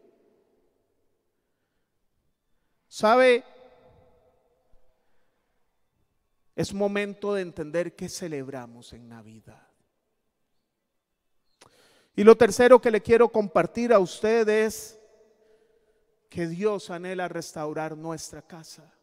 [2.88, 3.44] ¿Sabe?
[6.56, 9.68] Es momento de entender qué celebramos en Navidad.
[12.16, 15.00] Y lo tercero que le quiero compartir a ustedes es
[16.30, 18.95] que Dios anhela restaurar nuestra casa.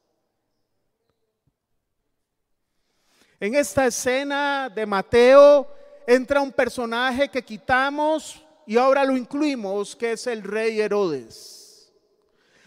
[3.43, 5.67] En esta escena de Mateo
[6.07, 11.93] entra un personaje que quitamos y ahora lo incluimos, que es el rey Herodes.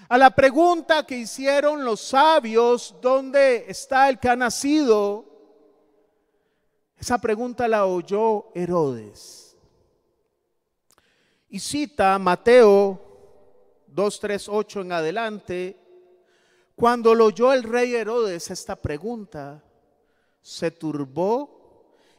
[0.09, 5.23] A la pregunta que hicieron los sabios, ¿dónde está el que ha nacido?
[6.99, 9.55] Esa pregunta la oyó Herodes.
[11.47, 12.99] Y cita Mateo
[13.88, 15.80] 238 en adelante,
[16.76, 19.64] cuando lo oyó el rey Herodes esta pregunta,
[20.46, 21.50] se turbó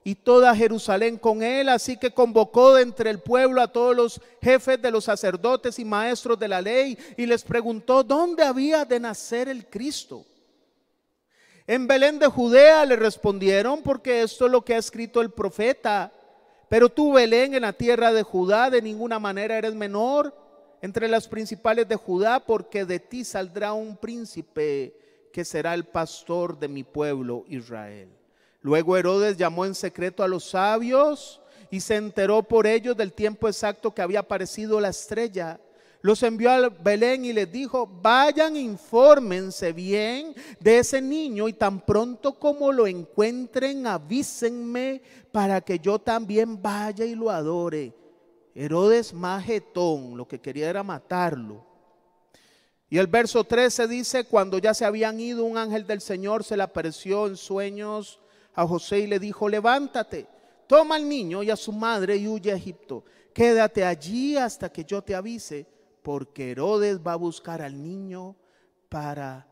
[0.03, 4.21] y toda Jerusalén con él, así que convocó de entre el pueblo a todos los
[4.43, 8.99] jefes de los sacerdotes y maestros de la ley y les preguntó dónde había de
[8.99, 10.25] nacer el Cristo.
[11.69, 16.13] En Belén de Judea le respondieron, porque esto es lo que ha escrito el profeta.
[16.69, 20.37] Pero tú, Belén, en la tierra de Judá, de ninguna manera eres menor
[20.83, 25.06] entre las principales de Judá, porque de ti saldrá un príncipe
[25.37, 28.09] que será el pastor de mi pueblo Israel.
[28.63, 33.47] Luego Herodes llamó en secreto a los sabios y se enteró por ellos del tiempo
[33.47, 35.61] exacto que había aparecido la estrella.
[36.01, 41.85] Los envió a Belén y les dijo, vayan, infórmense bien de ese niño y tan
[41.85, 47.93] pronto como lo encuentren, avísenme para que yo también vaya y lo adore.
[48.55, 51.66] Herodes majetón, lo que quería era matarlo.
[52.89, 56.57] Y el verso 13 dice, cuando ya se habían ido, un ángel del Señor se
[56.57, 58.21] le apareció en sueños
[58.55, 60.27] a José y le dijo, levántate,
[60.69, 63.05] toma al niño y a su madre y huye a Egipto.
[63.35, 65.67] Quédate allí hasta que yo te avise,
[66.03, 68.37] porque Herodes va a buscar al niño
[68.89, 69.47] para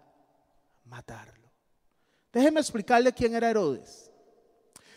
[0.85, 1.51] matarlo.
[2.33, 4.13] Déjeme explicarle quién era Herodes.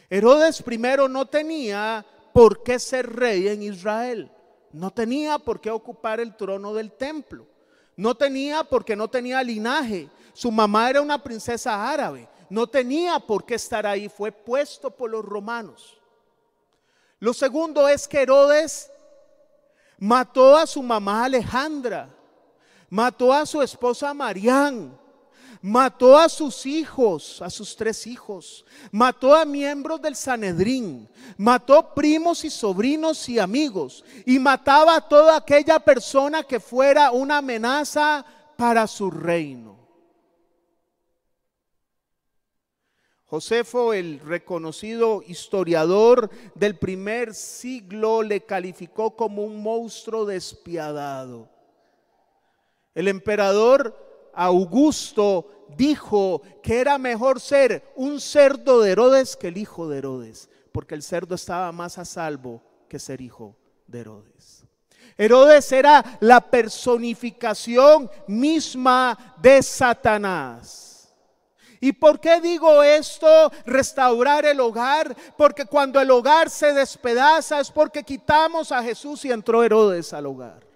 [0.09, 4.31] Herodes primero no tenía por qué ser rey en Israel.
[4.71, 7.47] No tenía por qué ocupar el trono del templo.
[7.97, 10.09] No tenía porque no tenía linaje.
[10.31, 15.09] Su mamá era una princesa árabe no tenía por qué estar ahí, fue puesto por
[15.09, 15.97] los romanos.
[17.19, 18.91] Lo segundo es que Herodes
[19.97, 22.09] mató a su mamá Alejandra,
[22.89, 24.97] mató a su esposa Marián,
[25.61, 32.43] mató a sus hijos, a sus tres hijos, mató a miembros del Sanedrín, mató primos
[32.45, 38.87] y sobrinos y amigos, y mataba a toda aquella persona que fuera una amenaza para
[38.87, 39.77] su reino.
[43.29, 51.49] Josefo, el reconocido historiador del primer siglo, le calificó como un monstruo despiadado.
[52.95, 54.06] El emperador
[54.37, 60.47] Augusto dijo que era mejor ser un cerdo de Herodes que el hijo de Herodes,
[60.71, 63.57] porque el cerdo estaba más a salvo que ser hijo
[63.87, 64.63] de Herodes.
[65.17, 71.11] Herodes era la personificación misma de Satanás.
[71.79, 73.51] ¿Y por qué digo esto?
[73.65, 75.15] Restaurar el hogar.
[75.35, 80.27] Porque cuando el hogar se despedaza es porque quitamos a Jesús y entró Herodes al
[80.27, 80.66] hogar.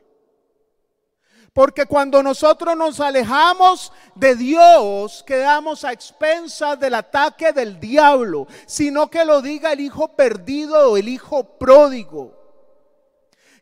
[1.54, 9.10] Porque cuando nosotros nos alejamos de Dios, quedamos a expensas del ataque del diablo, sino
[9.10, 12.42] que lo diga el hijo perdido o el hijo pródigo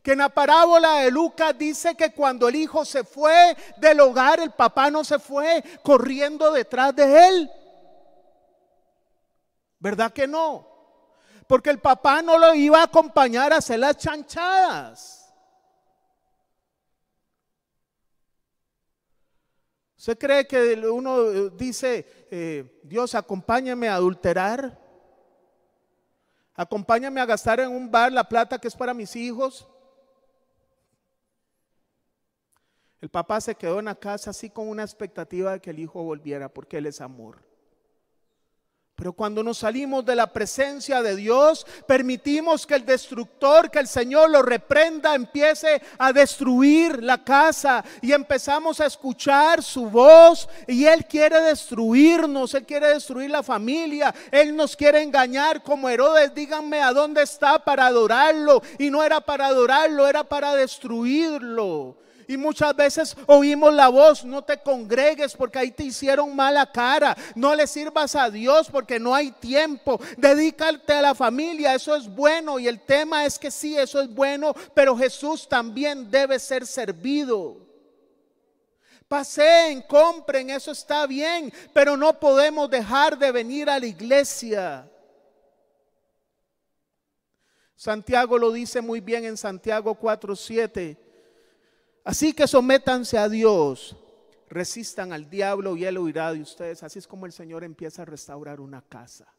[0.03, 4.39] que en la parábola de Lucas dice que cuando el hijo se fue del hogar,
[4.39, 7.51] el papá no se fue corriendo detrás de él.
[9.79, 10.67] ¿Verdad que no?
[11.47, 15.18] Porque el papá no lo iba a acompañar a hacer las chanchadas.
[19.99, 24.79] ¿Usted cree que uno dice, eh, Dios, acompáñame a adulterar?
[26.55, 29.67] Acompáñame a gastar en un bar la plata que es para mis hijos.
[33.01, 36.01] El papá se quedó en la casa así con una expectativa de que el hijo
[36.01, 37.48] volviera porque él es amor.
[38.99, 43.87] Pero cuando nos salimos de la presencia de Dios, permitimos que el destructor, que el
[43.87, 50.49] Señor lo reprenda, empiece a destruir la casa y empezamos a escuchar su voz.
[50.67, 56.35] Y Él quiere destruirnos, Él quiere destruir la familia, Él nos quiere engañar como Herodes,
[56.35, 58.61] díganme a dónde está para adorarlo.
[58.79, 61.95] Y no era para adorarlo, era para destruirlo.
[62.29, 67.17] Y muchas veces oímos la voz, no te congregues porque ahí te hicieron mala cara.
[67.33, 69.99] No le sirvas a Dios porque no hay tiempo.
[70.15, 72.59] Dedícate a la familia, eso es bueno.
[72.59, 77.57] Y el tema es que sí, eso es bueno, pero Jesús también debe ser servido.
[79.07, 84.87] Paseen, compren, eso está bien, pero no podemos dejar de venir a la iglesia.
[87.75, 91.08] Santiago lo dice muy bien en Santiago 4:7.
[92.09, 93.95] Así que sométanse a Dios,
[94.49, 96.81] resistan al diablo y él huirá de ustedes.
[96.81, 99.31] Así es como el Señor empieza a restaurar una casa.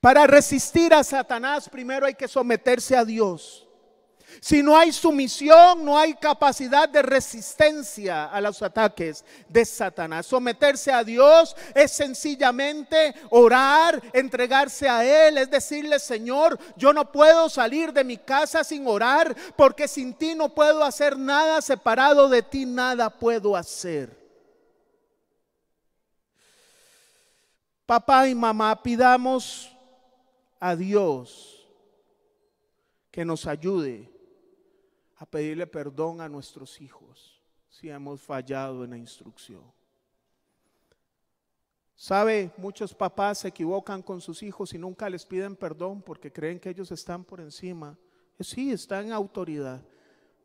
[0.00, 3.68] Para resistir a Satanás primero hay que someterse a Dios.
[4.40, 10.26] Si no hay sumisión, no hay capacidad de resistencia a los ataques de Satanás.
[10.26, 17.48] Someterse a Dios es sencillamente orar, entregarse a Él, es decirle, Señor, yo no puedo
[17.48, 22.42] salir de mi casa sin orar, porque sin ti no puedo hacer nada, separado de
[22.42, 24.24] ti nada puedo hacer.
[27.86, 29.70] Papá y mamá, pidamos
[30.58, 31.68] a Dios
[33.10, 34.13] que nos ayude
[35.24, 39.62] a pedirle perdón a nuestros hijos si hemos fallado en la instrucción.
[41.96, 46.60] Sabe, muchos papás se equivocan con sus hijos y nunca les piden perdón porque creen
[46.60, 47.96] que ellos están por encima.
[48.38, 49.82] Sí, está en autoridad.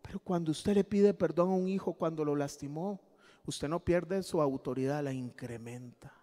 [0.01, 3.01] Pero cuando usted le pide perdón a un hijo cuando lo lastimó,
[3.45, 6.13] usted no pierde su autoridad, la incrementa.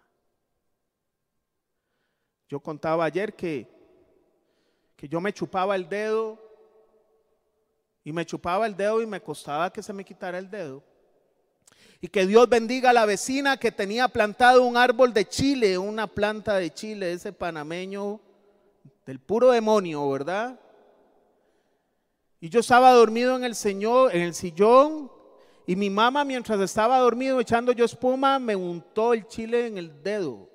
[2.48, 3.68] Yo contaba ayer que,
[4.96, 6.45] que yo me chupaba el dedo
[8.06, 10.80] y me chupaba el dedo y me costaba que se me quitara el dedo.
[12.00, 16.06] Y que Dios bendiga a la vecina que tenía plantado un árbol de chile, una
[16.06, 18.20] planta de chile, ese panameño
[19.04, 20.56] del puro demonio, ¿verdad?
[22.38, 25.10] Y yo estaba dormido en el señor, en el sillón,
[25.66, 30.00] y mi mamá mientras estaba dormido echando yo espuma, me untó el chile en el
[30.04, 30.48] dedo.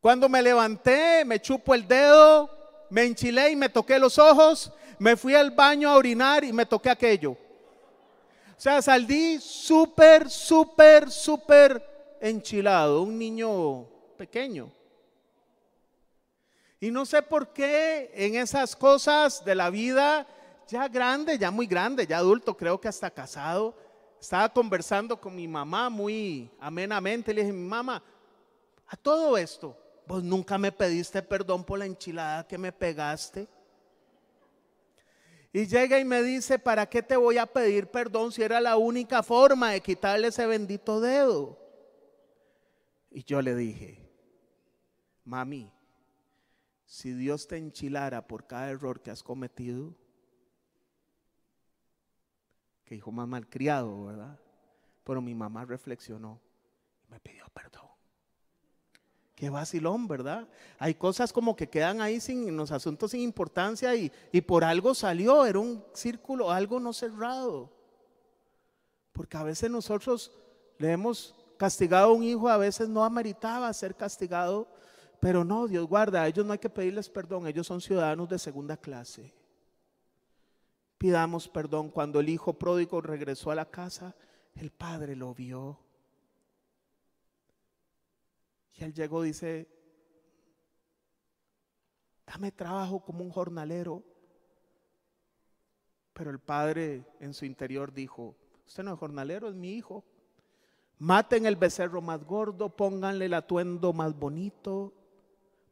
[0.00, 2.57] Cuando me levanté, me chupo el dedo,
[2.90, 6.66] me enchilé y me toqué los ojos, me fui al baño a orinar y me
[6.66, 7.32] toqué aquello.
[7.32, 13.86] O sea, salí súper, súper, súper enchilado, un niño
[14.16, 14.72] pequeño.
[16.80, 20.26] Y no sé por qué en esas cosas de la vida,
[20.68, 23.74] ya grande, ya muy grande, ya adulto, creo que hasta casado,
[24.20, 27.32] estaba conversando con mi mamá muy amenamente.
[27.32, 28.02] Le dije, mi mamá,
[28.86, 29.76] a todo esto,
[30.08, 33.46] Vos nunca me pediste perdón por la enchilada que me pegaste.
[35.52, 38.78] Y llega y me dice, ¿para qué te voy a pedir perdón si era la
[38.78, 41.58] única forma de quitarle ese bendito dedo?
[43.10, 44.10] Y yo le dije,
[45.26, 45.70] mami,
[46.86, 49.94] si Dios te enchilara por cada error que has cometido,
[52.86, 54.40] que hijo más malcriado, ¿verdad?
[55.04, 56.40] Pero mi mamá reflexionó
[57.06, 57.87] y me pidió perdón.
[59.38, 60.48] Qué vacilón, ¿verdad?
[60.80, 64.96] Hay cosas como que quedan ahí sin los asuntos sin importancia y, y por algo
[64.96, 67.70] salió, era un círculo, algo no cerrado.
[69.12, 70.32] Porque a veces nosotros
[70.76, 74.66] le hemos castigado a un hijo, a veces no ameritaba ser castigado,
[75.20, 78.40] pero no, Dios guarda, a ellos no hay que pedirles perdón, ellos son ciudadanos de
[78.40, 79.32] segunda clase.
[80.98, 84.16] Pidamos perdón cuando el hijo pródigo regresó a la casa,
[84.56, 85.78] el padre lo vio
[88.78, 89.68] y él llegó, dice,
[92.26, 94.04] dame trabajo como un jornalero.
[96.12, 100.04] Pero el padre en su interior dijo, usted no es jornalero, es mi hijo.
[100.98, 104.92] Maten el becerro más gordo, pónganle el atuendo más bonito,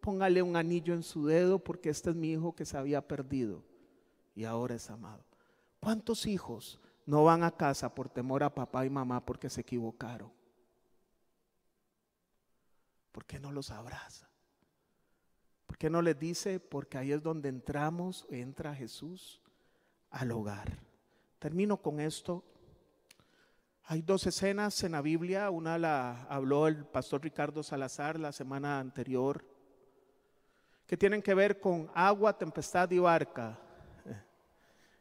[0.01, 3.65] pónganle un anillo en su dedo porque este es mi hijo que se había perdido
[4.35, 5.25] y ahora es amado.
[5.81, 10.31] ¿Cuántos hijos no van a casa por temor a papá y mamá porque se equivocaron?
[13.17, 14.29] ¿Por qué no los abraza?
[15.65, 16.61] ¿Por qué no les dice?
[16.61, 19.41] Porque ahí es donde entramos, entra Jesús
[20.11, 20.77] al hogar.
[21.39, 22.45] Termino con esto.
[23.85, 28.81] Hay dos escenas en la Biblia, una la habló el pastor Ricardo Salazar la semana
[28.81, 29.43] anterior,
[30.87, 33.59] que tienen que ver con agua, tempestad y barca.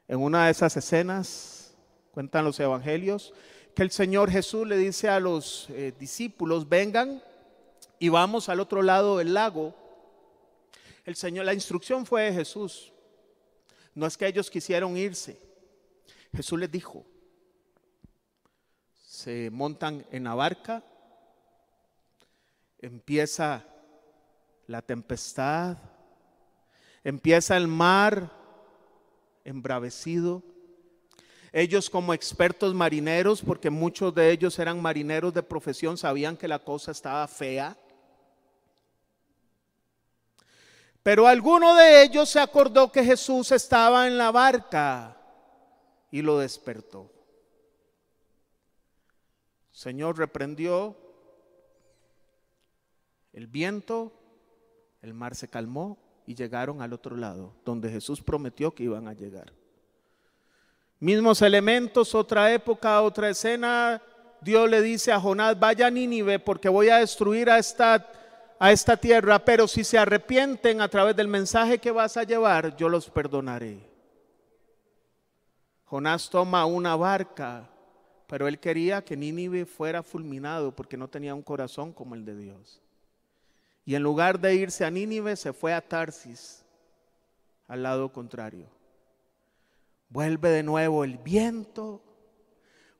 [0.07, 1.75] En una de esas escenas,
[2.11, 3.33] cuentan los evangelios,
[3.75, 7.21] que el Señor Jesús le dice a los eh, discípulos, vengan
[7.99, 9.73] y vamos al otro lado del lago,
[11.05, 12.91] el Señor, la instrucción fue de Jesús.
[13.93, 15.39] No es que ellos quisieron irse.
[16.35, 17.05] Jesús les dijo,
[18.93, 20.83] se montan en la barca,
[22.79, 23.65] empieza
[24.67, 25.77] la tempestad,
[27.03, 28.31] empieza el mar
[29.45, 30.43] embravecido.
[31.53, 36.59] Ellos como expertos marineros, porque muchos de ellos eran marineros de profesión, sabían que la
[36.59, 37.77] cosa estaba fea.
[41.05, 45.15] Pero alguno de ellos se acordó que Jesús estaba en la barca
[46.09, 47.11] y lo despertó.
[49.71, 50.97] El Señor reprendió
[53.33, 54.13] el viento,
[55.03, 59.13] el mar se calmó y llegaron al otro lado, donde Jesús prometió que iban a
[59.13, 59.53] llegar.
[60.99, 64.01] Mismos elementos, otra época, otra escena,
[64.41, 68.11] Dios le dice a Jonás, vaya a Nínive porque voy a destruir a esta,
[68.59, 72.75] a esta tierra, pero si se arrepienten a través del mensaje que vas a llevar,
[72.75, 73.79] yo los perdonaré.
[75.85, 77.69] Jonás toma una barca,
[78.27, 82.35] pero él quería que Nínive fuera fulminado porque no tenía un corazón como el de
[82.35, 82.81] Dios.
[83.85, 86.65] Y en lugar de irse a Nínive, se fue a Tarsis,
[87.67, 88.67] al lado contrario.
[90.09, 92.01] Vuelve de nuevo el viento,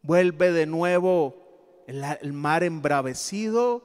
[0.04, 3.84] vuelve de nuevo el, mar embravecido,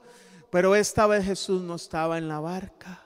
[0.51, 3.01] pero esta vez Jesús no estaba en la barca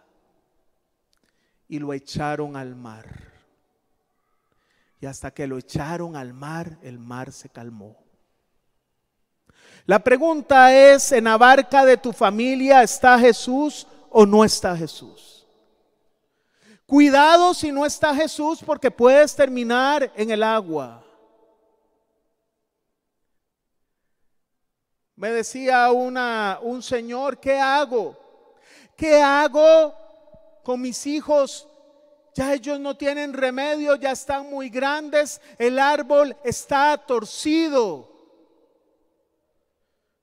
[1.69, 3.05] y lo echaron al mar.
[4.99, 7.95] Y hasta que lo echaron al mar, el mar se calmó.
[9.85, 15.45] La pregunta es, ¿en la barca de tu familia está Jesús o no está Jesús?
[16.87, 21.04] Cuidado si no está Jesús porque puedes terminar en el agua.
[25.16, 28.18] Me decía una, un señor, ¿qué hago?
[28.97, 29.93] ¿Qué hago
[30.63, 31.68] con mis hijos?
[32.34, 38.13] Ya ellos no tienen remedio, ya están muy grandes, el árbol está torcido.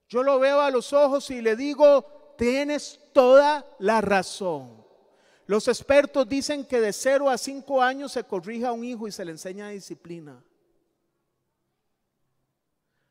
[0.08, 4.84] Yo lo veo a los ojos y le digo, tienes toda la razón.
[5.46, 9.12] Los expertos dicen que de 0 a 5 años se corrija a un hijo y
[9.12, 10.44] se le enseña disciplina.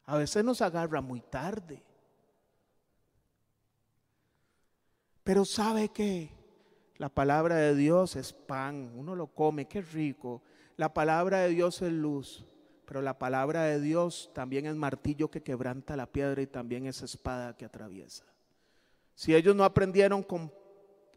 [0.05, 1.83] A veces nos agarra muy tarde.
[5.23, 6.31] Pero sabe que
[6.97, 10.41] la palabra de Dios es pan, uno lo come, qué rico.
[10.77, 12.45] La palabra de Dios es luz,
[12.85, 17.01] pero la palabra de Dios también es martillo que quebranta la piedra y también es
[17.01, 18.25] espada que atraviesa.
[19.15, 20.51] Si ellos no aprendieron con,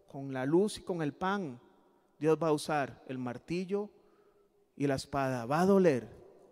[0.06, 1.60] con la luz y con el pan,
[2.18, 3.90] Dios va a usar el martillo
[4.76, 5.46] y la espada.
[5.46, 6.08] Va a doler,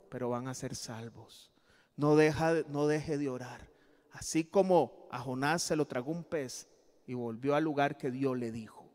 [0.09, 1.52] pero van a ser salvos.
[1.97, 3.69] No, deja, no deje de orar.
[4.13, 6.69] Así como a Jonás se lo tragó un pez
[7.07, 8.87] y volvió al lugar que Dios le dijo.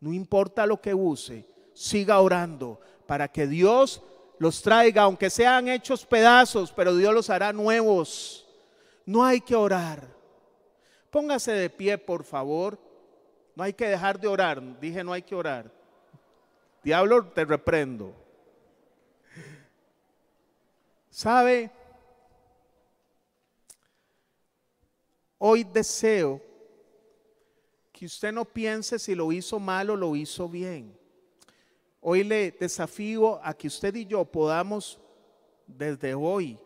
[0.00, 4.02] No importa lo que use, siga orando para que Dios
[4.38, 8.46] los traiga, aunque sean hechos pedazos, pero Dios los hará nuevos.
[9.06, 10.14] No hay que orar.
[11.10, 12.78] Póngase de pie, por favor.
[13.54, 14.80] No hay que dejar de orar.
[14.80, 15.70] Dije, no hay que orar.
[16.82, 18.14] Diablo, te reprendo.
[21.08, 21.70] ¿Sabe?
[25.38, 26.40] Hoy deseo
[27.92, 30.96] que usted no piense si lo hizo mal o lo hizo bien.
[32.00, 35.00] Hoy le desafío a que usted y yo podamos
[35.66, 36.58] desde hoy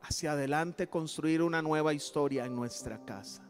[0.00, 3.42] hacia adelante construir una nueva historia en nuestra casa.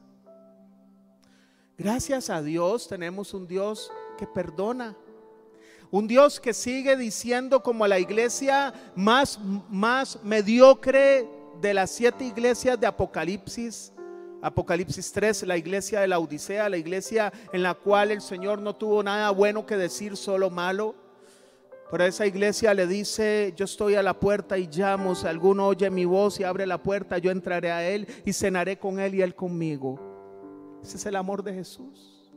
[1.76, 4.96] Gracias a Dios tenemos un Dios que perdona.
[5.90, 9.38] Un Dios que sigue diciendo como la iglesia más,
[9.68, 11.28] más mediocre
[11.60, 13.92] de las siete iglesias de Apocalipsis,
[14.44, 18.76] Apocalipsis 3, la iglesia de la Odisea, la iglesia en la cual el Señor no
[18.76, 20.94] tuvo nada bueno que decir, solo malo.
[21.90, 25.88] Pero esa iglesia le dice, yo estoy a la puerta y llamo, si alguno oye
[25.88, 29.22] mi voz y abre la puerta, yo entraré a él y cenaré con él y
[29.22, 29.98] él conmigo.
[30.82, 32.30] Ese es el amor de Jesús.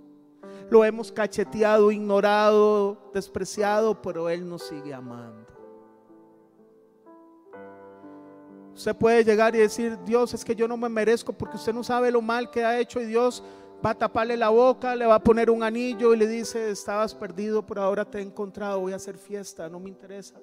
[0.70, 5.57] Lo hemos cacheteado, ignorado, despreciado, pero él nos sigue amando.
[8.78, 11.84] Usted puede llegar y decir, Dios, es que yo no me merezco porque usted no
[11.84, 13.44] sabe lo mal que ha hecho y Dios
[13.84, 17.16] va a taparle la boca, le va a poner un anillo y le dice, estabas
[17.16, 20.36] perdido, pero ahora te he encontrado, voy a hacer fiesta, no me interesa.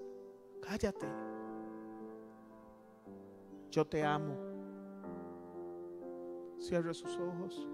[0.61, 1.07] Cállate.
[3.71, 4.35] Yo te amo.
[6.59, 7.69] Cierre sus ojos.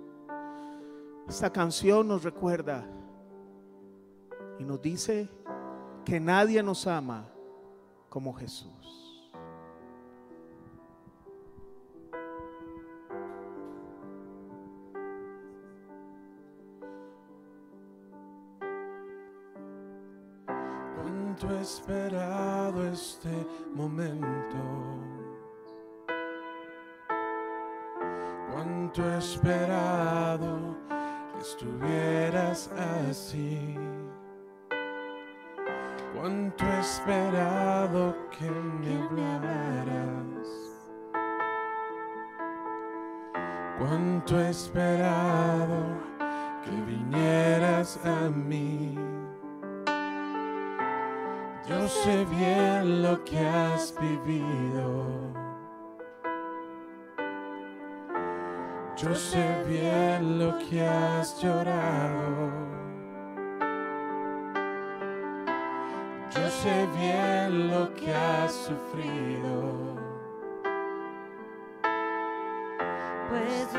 [1.27, 2.87] Esta canción nos recuerda
[4.59, 5.27] y nos dice
[6.05, 7.31] que nadie nos ama
[8.11, 9.10] como Jesús.
[21.71, 24.63] Esperado este momento.
[28.51, 30.77] Cuánto he esperado
[31.33, 32.71] que estuvieras
[33.09, 33.77] así.
[36.15, 40.49] Cuánto he esperado que me hablaras.
[43.79, 45.79] Cuánto he esperado
[46.65, 49.20] que vinieras a mí.
[51.71, 55.07] Yo sé bien lo que has vivido.
[58.97, 62.51] Yo sé bien lo que has llorado.
[66.35, 69.91] Yo sé bien lo que has sufrido.
[73.31, 73.73] pues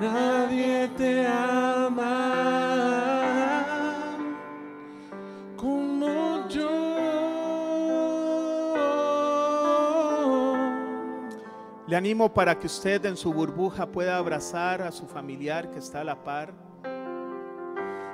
[0.00, 2.32] Nadie te ama
[5.56, 6.70] como yo.
[11.86, 16.00] Le animo para que usted en su burbuja pueda abrazar a su familiar que está
[16.00, 16.52] a la par.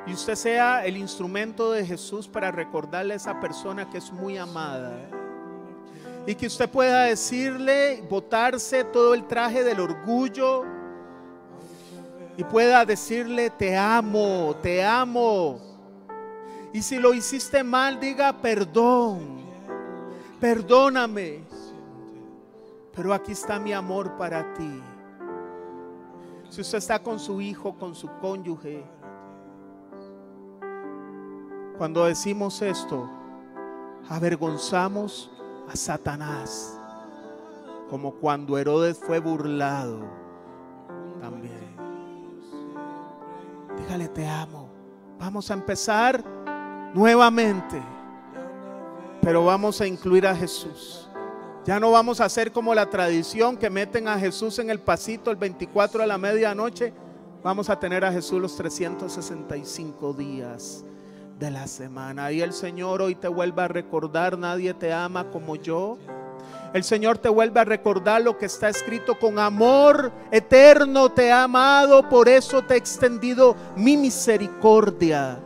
[0.07, 4.37] Y usted sea el instrumento de Jesús para recordarle a esa persona que es muy
[4.37, 5.22] amada.
[6.27, 10.65] Y que usted pueda decirle, botarse todo el traje del orgullo.
[12.37, 15.61] Y pueda decirle, te amo, te amo.
[16.73, 19.43] Y si lo hiciste mal, diga, perdón,
[20.41, 21.41] perdóname.
[22.95, 24.83] Pero aquí está mi amor para ti.
[26.49, 28.85] Si usted está con su hijo, con su cónyuge,
[31.79, 33.09] cuando decimos esto,
[34.09, 35.31] avergonzamos
[35.69, 36.79] a Satanás,
[37.89, 40.01] como cuando Herodes fue burlado
[41.21, 41.77] también.
[43.79, 44.69] Dígale, te amo.
[45.19, 46.25] Vamos a empezar
[46.95, 47.81] nuevamente,
[49.21, 51.09] pero vamos a incluir a Jesús.
[51.65, 55.31] Ya no vamos a hacer como la tradición que meten a Jesús en el pasito
[55.31, 56.93] el 24 a la medianoche.
[57.43, 60.85] Vamos a tener a Jesús los 365 días
[61.43, 62.31] de la semana.
[62.31, 65.99] Y el Señor hoy te vuelve a recordar, nadie te ama como yo.
[66.73, 71.43] El Señor te vuelve a recordar lo que está escrito con amor eterno te ha
[71.43, 75.41] amado, por eso te he extendido mi misericordia.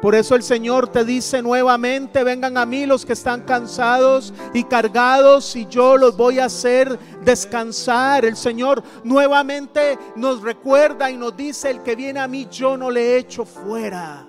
[0.00, 4.64] Por eso el Señor te dice nuevamente, vengan a mí los que están cansados y
[4.64, 8.24] cargados y yo los voy a hacer descansar.
[8.24, 12.90] El Señor nuevamente nos recuerda y nos dice, el que viene a mí yo no
[12.90, 14.25] le echo fuera.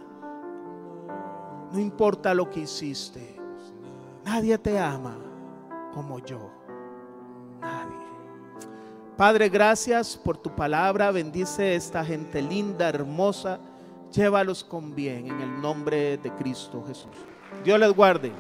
[1.72, 3.36] No importa lo que hiciste,
[4.24, 5.18] nadie te ama
[5.94, 6.50] como yo.
[7.60, 7.98] Nadie.
[9.18, 11.12] Padre, gracias por tu palabra.
[11.12, 13.60] Bendice esta gente linda, hermosa.
[14.12, 17.12] Llévalos con bien en el nombre de Cristo Jesús.
[17.64, 18.32] Dios les guarde.